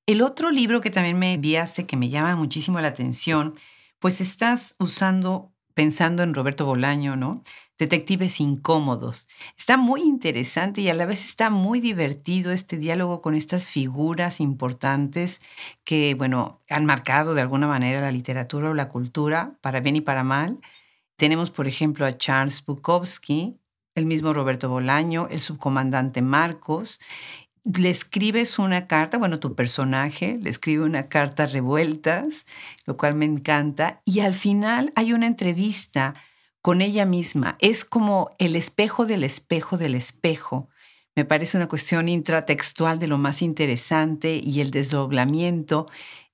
El 0.06 0.22
otro 0.22 0.52
libro 0.52 0.80
que 0.80 0.90
también 0.90 1.18
me 1.18 1.34
enviaste 1.34 1.86
que 1.86 1.96
me 1.96 2.08
llama 2.08 2.36
muchísimo 2.36 2.80
la 2.80 2.88
atención, 2.88 3.54
pues 3.98 4.20
estás 4.20 4.76
usando, 4.78 5.52
pensando 5.74 6.22
en 6.22 6.34
Roberto 6.34 6.64
Bolaño, 6.66 7.16
¿no? 7.16 7.42
Detectives 7.78 8.40
incómodos. 8.40 9.26
Está 9.56 9.76
muy 9.76 10.02
interesante 10.02 10.82
y 10.82 10.88
a 10.88 10.94
la 10.94 11.06
vez 11.06 11.24
está 11.24 11.50
muy 11.50 11.80
divertido 11.80 12.52
este 12.52 12.78
diálogo 12.78 13.20
con 13.20 13.34
estas 13.34 13.66
figuras 13.66 14.40
importantes 14.40 15.40
que, 15.84 16.14
bueno, 16.14 16.62
han 16.70 16.86
marcado 16.86 17.34
de 17.34 17.40
alguna 17.40 17.66
manera 17.66 18.00
la 18.00 18.12
literatura 18.12 18.70
o 18.70 18.74
la 18.74 18.88
cultura, 18.88 19.58
para 19.62 19.80
bien 19.80 19.96
y 19.96 20.00
para 20.00 20.22
mal. 20.22 20.60
Tenemos, 21.16 21.50
por 21.50 21.66
ejemplo, 21.66 22.06
a 22.06 22.16
Charles 22.16 22.64
Bukowski, 22.64 23.58
el 23.98 24.06
mismo 24.06 24.32
Roberto 24.32 24.68
Bolaño, 24.68 25.26
el 25.30 25.40
subcomandante 25.40 26.22
Marcos. 26.22 27.00
Le 27.64 27.90
escribes 27.90 28.58
una 28.58 28.86
carta, 28.86 29.18
bueno, 29.18 29.40
tu 29.40 29.54
personaje 29.54 30.38
le 30.40 30.48
escribe 30.48 30.84
una 30.84 31.08
carta 31.08 31.46
revueltas, 31.46 32.46
lo 32.86 32.96
cual 32.96 33.14
me 33.14 33.26
encanta, 33.26 34.00
y 34.04 34.20
al 34.20 34.32
final 34.32 34.92
hay 34.96 35.12
una 35.12 35.26
entrevista 35.26 36.14
con 36.62 36.80
ella 36.80 37.04
misma. 37.04 37.56
Es 37.60 37.84
como 37.84 38.30
el 38.38 38.56
espejo 38.56 39.04
del 39.04 39.24
espejo 39.24 39.76
del 39.76 39.94
espejo. 39.94 40.68
Me 41.14 41.24
parece 41.24 41.56
una 41.56 41.68
cuestión 41.68 42.08
intratextual 42.08 42.98
de 42.98 43.08
lo 43.08 43.18
más 43.18 43.42
interesante 43.42 44.40
y 44.42 44.60
el 44.60 44.70
desdoblamiento 44.70 45.86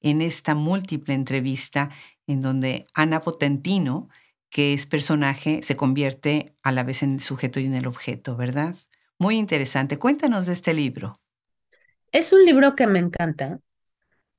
en 0.03 0.21
esta 0.21 0.55
múltiple 0.55 1.15
entrevista 1.15 1.91
en 2.27 2.43
donde 2.43 2.87
Ana 2.95 3.21
Potentino 3.21 4.09
que 4.55 4.73
es 4.73 4.87
personaje, 4.87 5.65
se 5.65 5.75
convierte 5.75 6.55
a 6.63 6.71
la 6.71 6.85
vez 6.85 7.03
en 7.03 7.15
el 7.15 7.21
sujeto 7.21 7.59
y 7.59 7.65
en 7.65 7.75
el 7.75 7.89
objeto, 7.89 8.37
¿verdad? 8.37 8.77
Muy 9.19 9.37
interesante. 9.37 9.99
Cuéntanos 9.99 10.47
de 10.47 10.53
este 10.53 10.73
libro. 10.75 11.15
Es 12.13 12.33
un 12.33 12.45
libro 12.45 12.77
que 12.77 12.87
me 12.87 13.01
encanta. 13.01 13.59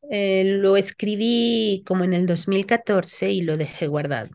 Eh, 0.10 0.45
lo 0.45 0.78
escribí 0.78 1.84
como 1.86 2.06
en 2.06 2.13
el 2.13 2.28
2014 2.28 3.30
y 3.34 3.41
lo 3.41 3.58
dejé 3.58 3.88
guardado. 3.88 4.30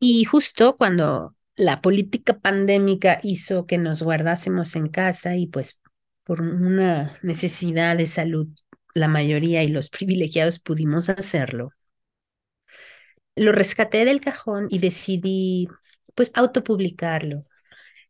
Y 0.00 0.22
justo 0.24 0.76
cuando 0.76 1.34
la 1.56 1.80
política 1.80 2.38
pandémica 2.38 3.20
hizo 3.22 3.64
que 3.64 3.78
nos 3.78 4.02
guardásemos 4.02 4.76
en 4.76 4.88
casa 4.88 5.34
y 5.34 5.46
pues 5.46 5.80
por 6.24 6.42
una 6.42 7.16
necesidad 7.22 7.96
de 7.96 8.06
salud, 8.06 8.48
la 8.92 9.08
mayoría 9.08 9.62
y 9.62 9.68
los 9.68 9.88
privilegiados 9.98 10.58
pudimos 10.58 11.08
hacerlo 11.08 11.72
lo 13.36 13.52
rescaté 13.52 14.04
del 14.04 14.20
cajón 14.20 14.68
y 14.70 14.78
decidí 14.78 15.68
pues 16.14 16.30
autopublicarlo. 16.34 17.44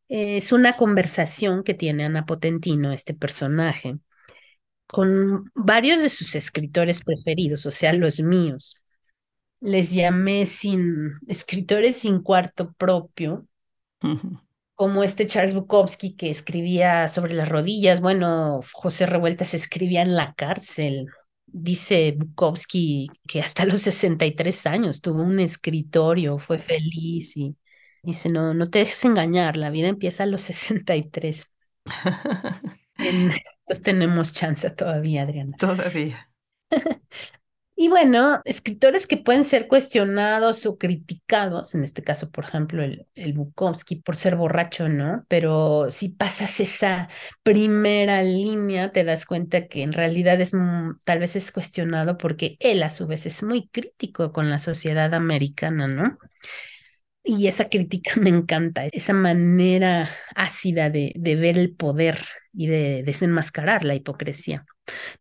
Es 0.08 0.52
una 0.52 0.76
conversación 0.76 1.64
que 1.64 1.74
tiene 1.74 2.04
Ana 2.04 2.26
Potentino, 2.26 2.92
este 2.92 3.14
personaje, 3.14 3.98
con 4.86 5.50
varios 5.54 6.02
de 6.02 6.10
sus 6.10 6.34
escritores 6.34 7.02
preferidos, 7.02 7.66
o 7.66 7.70
sea, 7.70 7.92
los 7.92 8.20
míos. 8.20 8.76
Les 9.60 9.92
llamé 9.92 10.46
sin 10.46 11.14
escritores 11.26 11.96
sin 11.96 12.20
cuarto 12.20 12.72
propio, 12.74 13.46
como 14.74 15.02
este 15.02 15.26
Charles 15.26 15.54
Bukowski 15.54 16.16
que 16.16 16.30
escribía 16.30 17.08
sobre 17.08 17.34
las 17.34 17.48
rodillas. 17.48 18.00
Bueno, 18.00 18.60
José 18.72 19.06
Revueltas 19.06 19.54
escribía 19.54 20.02
en 20.02 20.16
la 20.16 20.34
cárcel, 20.34 21.06
Dice 21.56 22.12
Bukowski 22.18 23.08
que 23.28 23.40
hasta 23.40 23.64
los 23.64 23.82
63 23.82 24.66
años 24.66 25.00
tuvo 25.00 25.22
un 25.22 25.38
escritorio, 25.38 26.38
fue 26.38 26.58
feliz 26.58 27.36
y 27.36 27.56
dice, 28.02 28.28
no, 28.28 28.54
no 28.54 28.66
te 28.66 28.80
dejes 28.80 29.04
engañar, 29.04 29.56
la 29.56 29.70
vida 29.70 29.86
empieza 29.86 30.24
a 30.24 30.26
los 30.26 30.42
63. 30.42 31.52
Entonces 32.98 33.82
tenemos 33.84 34.32
chance 34.32 34.68
todavía, 34.70 35.22
Adriana. 35.22 35.56
Todavía. 35.56 36.28
Y 37.76 37.88
bueno, 37.88 38.40
escritores 38.44 39.08
que 39.08 39.16
pueden 39.16 39.44
ser 39.44 39.66
cuestionados 39.66 40.64
o 40.64 40.78
criticados, 40.78 41.74
en 41.74 41.82
este 41.82 42.04
caso, 42.04 42.30
por 42.30 42.44
ejemplo, 42.44 42.84
el, 42.84 43.08
el 43.16 43.32
Bukowski 43.32 43.96
por 43.96 44.14
ser 44.14 44.36
borracho, 44.36 44.88
¿no? 44.88 45.24
Pero 45.28 45.90
si 45.90 46.08
pasas 46.10 46.60
esa 46.60 47.08
primera 47.42 48.22
línea, 48.22 48.92
te 48.92 49.02
das 49.02 49.26
cuenta 49.26 49.66
que 49.66 49.82
en 49.82 49.92
realidad 49.92 50.40
es 50.40 50.52
tal 51.04 51.18
vez 51.18 51.34
es 51.34 51.50
cuestionado 51.50 52.16
porque 52.16 52.56
él 52.60 52.82
a 52.84 52.90
su 52.90 53.08
vez 53.08 53.26
es 53.26 53.42
muy 53.42 53.68
crítico 53.68 54.32
con 54.32 54.50
la 54.50 54.58
sociedad 54.58 55.12
americana, 55.12 55.88
¿no? 55.88 56.16
Y 57.22 57.46
esa 57.48 57.68
crítica 57.68 58.12
me 58.20 58.30
encanta, 58.30 58.86
esa 58.92 59.12
manera 59.14 60.08
ácida 60.34 60.90
de, 60.90 61.12
de 61.16 61.36
ver 61.36 61.58
el 61.58 61.74
poder 61.74 62.18
y 62.54 62.66
de 62.66 63.02
desenmascarar 63.04 63.84
la 63.84 63.94
hipocresía. 63.94 64.64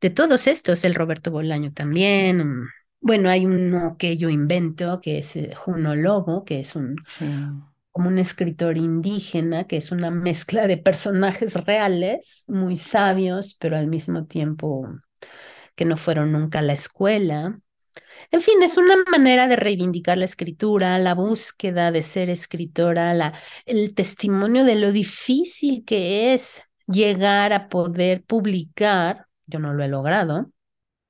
De 0.02 0.10
todos 0.10 0.48
estos, 0.48 0.84
el 0.86 0.96
Roberto 0.96 1.32
Bolaño 1.32 1.74
también. 1.74 2.38
Mm, 2.48 2.68
bueno, 3.02 3.30
hay 3.30 3.46
uno 3.46 3.96
que 3.98 4.18
yo 4.18 4.30
invento, 4.30 5.00
que 5.02 5.18
es 5.18 5.36
eh, 5.36 5.54
Juno 5.56 5.96
Lobo, 5.96 6.46
que 6.46 6.60
es 6.60 6.76
un, 6.76 6.96
como 7.92 8.08
un 8.08 8.18
escritor 8.18 8.78
indígena, 8.78 9.66
que 9.66 9.78
es 9.78 9.92
una 9.92 10.10
mezcla 10.10 10.68
de 10.68 10.78
personajes 10.78 11.66
reales, 11.66 12.46
muy 12.48 12.78
sabios, 12.78 13.56
pero 13.60 13.78
al 13.78 13.88
mismo 13.88 14.26
tiempo 14.26 14.88
que 15.76 15.86
no 15.86 15.98
fueron 15.98 16.32
nunca 16.32 16.60
a 16.60 16.62
la 16.62 16.74
escuela. 16.74 17.60
En 18.32 18.42
fin, 18.42 18.62
es 18.64 18.78
una 18.78 18.96
manera 19.12 19.48
de 19.48 19.56
reivindicar 19.56 20.18
la 20.18 20.26
escritura, 20.26 20.98
la 20.98 21.14
búsqueda 21.14 21.92
de 21.92 22.04
ser 22.04 22.30
escritora, 22.30 23.14
la, 23.14 23.34
el 23.66 23.94
testimonio 23.94 24.64
de 24.64 24.76
lo 24.76 24.92
difícil 24.92 25.84
que 25.86 26.34
es 26.34 26.64
llegar 26.88 27.54
a 27.54 27.70
poder 27.70 28.24
publicar, 28.24 29.28
yo 29.48 29.60
no 29.60 29.74
lo 29.74 29.84
he 29.84 29.88
logrado, 29.88 30.52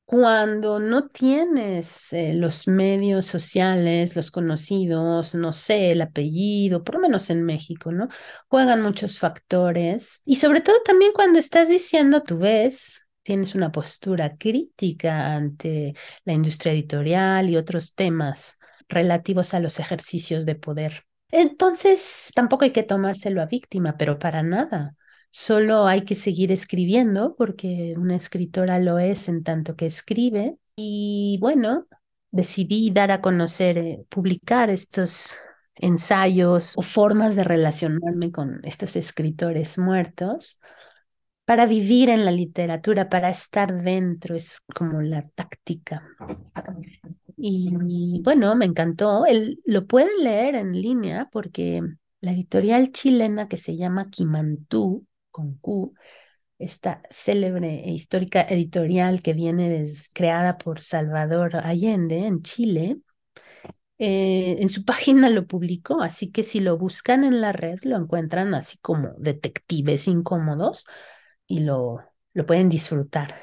cuando 0.06 0.80
no 0.80 1.08
tienes 1.08 2.14
eh, 2.14 2.34
los 2.34 2.68
medios 2.68 3.26
sociales, 3.26 4.16
los 4.16 4.32
conocidos, 4.32 5.34
no 5.36 5.54
sé, 5.54 5.92
el 5.92 6.02
apellido, 6.02 6.84
por 6.84 6.96
lo 6.96 7.02
menos 7.02 7.30
en 7.30 7.44
México, 7.44 7.92
¿no? 7.92 8.10
Juegan 8.50 8.82
muchos 8.82 9.18
factores 9.20 10.22
y 10.26 10.36
sobre 10.36 10.62
todo 10.62 10.76
también 10.86 11.14
cuando 11.14 11.40
estás 11.40 11.70
diciendo, 11.70 12.22
tú 12.22 12.38
ves, 12.40 13.08
tienes 13.24 13.56
una 13.56 13.72
postura 13.72 14.36
crítica 14.38 15.36
ante 15.36 15.96
la 16.26 16.34
industria 16.34 16.74
editorial 16.74 17.50
y 17.50 17.58
otros 17.58 17.96
temas 17.96 18.60
relativos 18.90 19.54
a 19.54 19.60
los 19.60 19.80
ejercicios 19.80 20.46
de 20.46 20.56
poder. 20.56 21.06
Entonces, 21.32 22.32
tampoco 22.36 22.66
hay 22.66 22.72
que 22.72 22.84
tomárselo 22.84 23.42
a 23.42 23.46
víctima, 23.48 23.98
pero 23.98 24.20
para 24.20 24.44
nada. 24.44 24.96
Solo 25.36 25.88
hay 25.88 26.02
que 26.02 26.14
seguir 26.14 26.52
escribiendo 26.52 27.36
porque 27.36 27.96
una 27.98 28.16
escritora 28.16 28.78
lo 28.78 29.00
es 29.00 29.28
en 29.28 29.42
tanto 29.42 29.76
que 29.76 29.88
escribe. 29.88 30.58
Y 30.76 31.40
bueno, 31.42 31.88
decidí 32.30 32.92
dar 32.92 33.10
a 33.10 33.20
conocer, 33.20 33.80
eh, 33.80 34.06
publicar 34.10 34.70
estos 34.70 35.40
ensayos 35.74 36.78
o 36.78 36.84
formas 36.84 37.36
de 37.36 37.46
relacionarme 37.46 38.32
con 38.32 38.60
estos 38.64 38.96
escritores 38.96 39.80
muertos 39.80 40.60
para 41.46 41.66
vivir 41.66 42.12
en 42.12 42.26
la 42.26 42.32
literatura, 42.32 43.10
para 43.10 43.32
estar 43.32 43.82
dentro, 43.82 44.36
es 44.36 44.62
como 44.76 45.02
la 45.02 45.24
táctica. 45.24 46.04
Y, 47.38 48.22
bueno, 48.24 48.56
me 48.56 48.66
encantó. 48.66 49.26
lo 49.66 49.88
pueden 49.88 50.24
leer 50.24 50.54
en 50.54 50.74
línea 50.74 51.28
porque 51.32 51.82
la 52.22 52.34
editorial 52.34 52.92
chilena 52.92 53.48
que 53.48 53.58
se 53.58 53.76
llama 53.76 54.12
Quimantú 54.12 55.08
con 55.34 55.56
Q, 55.60 55.96
esta 56.60 57.04
célebre 57.12 57.84
e 57.86 57.92
histórica 57.92 58.44
editorial 58.44 59.22
que 59.24 59.34
viene 59.34 59.86
creada 60.16 60.58
por 60.60 60.82
Salvador 60.82 61.58
Allende 61.58 62.26
en 62.28 62.42
Chile, 62.44 63.00
eh, 63.98 64.58
en 64.60 64.70
su 64.70 64.86
página 64.86 65.30
lo 65.30 65.48
publicó, 65.48 66.02
así 66.02 66.32
que 66.32 66.44
si 66.44 66.60
lo 66.60 66.78
buscan 66.78 67.24
en 67.24 67.42
la 67.42 67.52
red 67.54 67.80
lo 67.84 67.98
encuentran 67.98 68.54
así 68.54 68.78
como 68.80 69.10
detectives 69.18 70.08
incómodos 70.08 70.86
y 71.48 71.62
lo, 71.62 72.00
lo 72.34 72.46
pueden 72.46 72.70
disfrutar. 72.70 73.36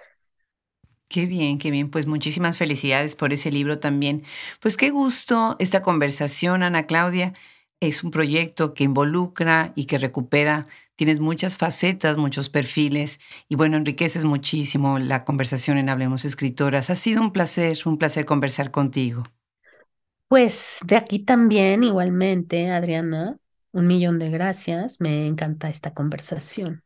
Qué 1.09 1.26
bien, 1.26 1.59
qué 1.59 1.70
bien. 1.72 1.91
Pues 1.91 2.07
muchísimas 2.07 2.57
felicidades 2.57 3.16
por 3.16 3.32
ese 3.32 3.51
libro 3.51 3.80
también. 3.80 4.22
Pues 4.61 4.76
qué 4.76 4.91
gusto 4.91 5.57
esta 5.59 5.82
conversación, 5.82 6.62
Ana 6.62 6.86
Claudia. 6.86 7.34
Es 7.81 8.05
un 8.05 8.11
proyecto 8.11 8.74
que 8.74 8.85
involucra 8.85 9.72
y 9.74 9.87
que 9.87 9.99
recupera 9.99 10.64
Tienes 11.01 11.18
muchas 11.18 11.57
facetas, 11.57 12.18
muchos 12.18 12.51
perfiles 12.51 13.20
y 13.49 13.55
bueno, 13.55 13.78
enriqueces 13.78 14.26
muchísimo 14.26 14.99
la 14.99 15.24
conversación 15.24 15.78
en 15.78 15.89
Hablemos 15.89 16.26
Escritoras. 16.26 16.91
Ha 16.91 16.95
sido 16.95 17.22
un 17.22 17.33
placer, 17.33 17.78
un 17.87 17.97
placer 17.97 18.26
conversar 18.26 18.70
contigo. 18.70 19.22
Pues 20.28 20.81
de 20.85 20.97
aquí 20.97 21.20
también, 21.20 21.85
igualmente, 21.85 22.68
Adriana, 22.70 23.39
un 23.72 23.87
millón 23.87 24.18
de 24.18 24.28
gracias. 24.28 25.01
Me 25.01 25.26
encanta 25.26 25.70
esta 25.70 25.95
conversación. 25.95 26.83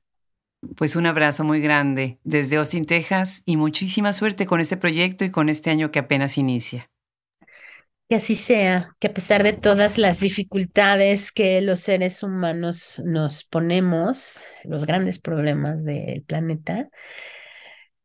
Pues 0.77 0.95
un 0.95 1.07
abrazo 1.07 1.43
muy 1.43 1.61
grande 1.61 2.21
desde 2.23 2.55
Austin, 2.55 2.85
Texas 2.85 3.43
y 3.45 3.57
muchísima 3.57 4.13
suerte 4.13 4.47
con 4.47 4.61
este 4.61 4.77
proyecto 4.77 5.25
y 5.25 5.33
con 5.33 5.49
este 5.49 5.71
año 5.71 5.91
que 5.91 5.99
apenas 5.99 6.39
inicia. 6.39 6.87
Que 8.09 8.17
así 8.17 8.37
sea, 8.37 8.95
que 9.01 9.07
a 9.07 9.15
pesar 9.15 9.43
de 9.43 9.55
todas 9.55 9.97
las 9.97 10.21
dificultades 10.21 11.33
que 11.33 11.63
los 11.63 11.81
seres 11.81 12.23
humanos 12.23 13.03
nos 13.07 13.45
ponemos, 13.45 14.45
los 14.65 14.85
grandes 14.85 15.19
problemas 15.19 15.85
del 15.85 16.23
planeta, 16.23 16.91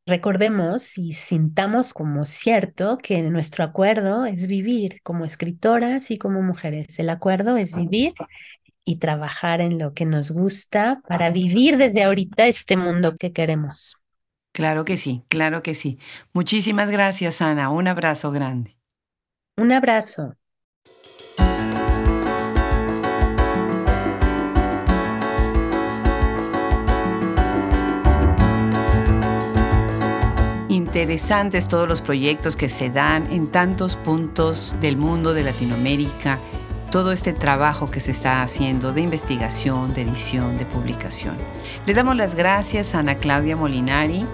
recordemos 0.06 0.97
y 0.97 1.12
sintamos 1.12 1.93
como 1.93 2.24
cierto 2.24 2.97
que 2.97 3.22
nuestro 3.24 3.66
acuerdo 3.66 4.26
es 4.26 4.47
vivir 4.47 5.02
como 5.04 5.26
escritoras 5.26 6.12
y 6.12 6.18
como 6.18 6.41
mujeres. 6.41 6.97
El 7.00 7.10
acuerdo 7.10 7.58
es 7.58 7.76
vivir 7.76 8.14
y 8.86 8.97
trabajar 8.97 9.60
en 9.62 9.80
lo 9.80 9.93
que 9.93 10.06
nos 10.06 10.32
gusta 10.32 11.02
para 11.08 11.30
vivir 11.30 11.78
desde 11.78 12.04
ahorita 12.04 12.47
este 12.47 12.78
mundo 12.78 13.18
que 13.18 13.34
queremos. 13.34 13.97
Claro 14.54 14.86
que 14.86 14.97
sí, 14.97 15.24
claro 15.30 15.62
que 15.62 15.76
sí. 15.76 16.00
Muchísimas 16.34 16.89
gracias, 16.89 17.41
Ana. 17.41 17.70
Un 17.70 17.88
abrazo 17.88 18.32
grande. 18.32 18.79
Un 19.60 19.74
abrazo. 19.74 20.38
Interesantes 30.70 31.68
todos 31.68 31.89
los 31.89 32.01
proyectos 32.01 32.55
que 32.55 32.70
se 32.70 32.89
dan 32.89 33.30
en 33.34 33.47
tantos 33.47 33.97
puntos 33.97 34.78
del 34.80 34.95
mundo 34.95 35.34
de 35.34 35.43
Latinoamérica 35.43 36.39
todo 36.89 37.12
este 37.12 37.34
trabajo 37.34 37.91
que 37.91 37.99
se 37.99 38.12
está 38.12 38.41
haciendo 38.41 38.93
de 38.93 39.01
investigación, 39.01 39.93
de 39.93 40.03
edición, 40.03 40.57
de 40.57 40.66
publicación. 40.66 41.36
Le 41.86 41.93
damos 41.93 42.16
las 42.16 42.34
gracias 42.34 42.95
a 42.95 42.99
Ana 42.99 43.16
Claudia 43.16 43.57
Molinari 43.57 44.26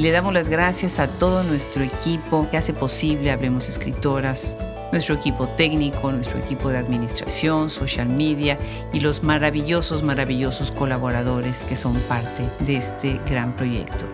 y 0.00 0.02
le 0.02 0.10
damos 0.12 0.32
las 0.32 0.48
gracias 0.48 0.98
a 0.98 1.08
todo 1.08 1.44
nuestro 1.44 1.84
equipo 1.84 2.48
que 2.50 2.56
hace 2.56 2.72
posible 2.72 3.30
Hablemos 3.30 3.68
Escritoras, 3.68 4.56
nuestro 4.92 5.14
equipo 5.14 5.46
técnico, 5.46 6.10
nuestro 6.10 6.38
equipo 6.38 6.70
de 6.70 6.78
administración, 6.78 7.68
social 7.68 8.08
media 8.08 8.56
y 8.94 9.00
los 9.00 9.22
maravillosos, 9.22 10.02
maravillosos 10.02 10.72
colaboradores 10.72 11.66
que 11.66 11.76
son 11.76 11.92
parte 12.08 12.48
de 12.60 12.78
este 12.78 13.20
gran 13.28 13.54
proyecto. 13.54 14.06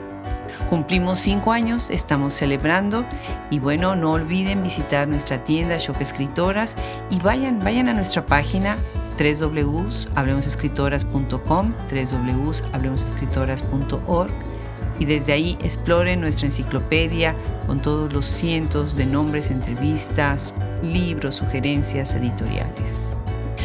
Cumplimos 0.69 1.21
cinco 1.21 1.53
años, 1.53 1.91
estamos 1.91 2.35
celebrando 2.35 3.05
y 3.51 3.61
bueno, 3.61 3.95
no 3.95 4.11
olviden 4.11 4.65
visitar 4.65 5.07
nuestra 5.07 5.45
tienda 5.45 5.79
Shop 5.79 6.01
Escritoras 6.01 6.75
y 7.11 7.21
vayan, 7.21 7.61
vayan 7.61 7.89
a 7.89 7.93
nuestra 7.93 8.27
página 8.27 8.77
www.hablemosescritoras.com, 9.21 11.75
www.hablemosescritoras.org 11.89 14.56
y 14.99 15.05
desde 15.05 15.33
ahí 15.33 15.59
exploren 15.63 16.21
nuestra 16.21 16.47
enciclopedia 16.47 17.35
con 17.67 17.81
todos 17.81 18.13
los 18.13 18.25
cientos 18.25 18.97
de 18.97 19.07
nombres, 19.07 19.51
entrevistas, 19.51 20.53
libros, 20.83 21.37
sugerencias 21.37 22.15
editoriales. 22.15 23.19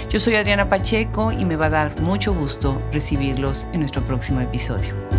Yo 0.10 0.20
soy 0.20 0.36
Adriana 0.36 0.70
Pacheco 0.70 1.32
y 1.32 1.46
me 1.46 1.56
va 1.56 1.68
a 1.68 1.70
dar 1.70 2.02
mucho 2.02 2.34
gusto 2.34 2.82
recibirlos 2.92 3.68
en 3.74 3.80
nuestro 3.80 4.02
próximo 4.02 4.42
episodio. 4.42 5.11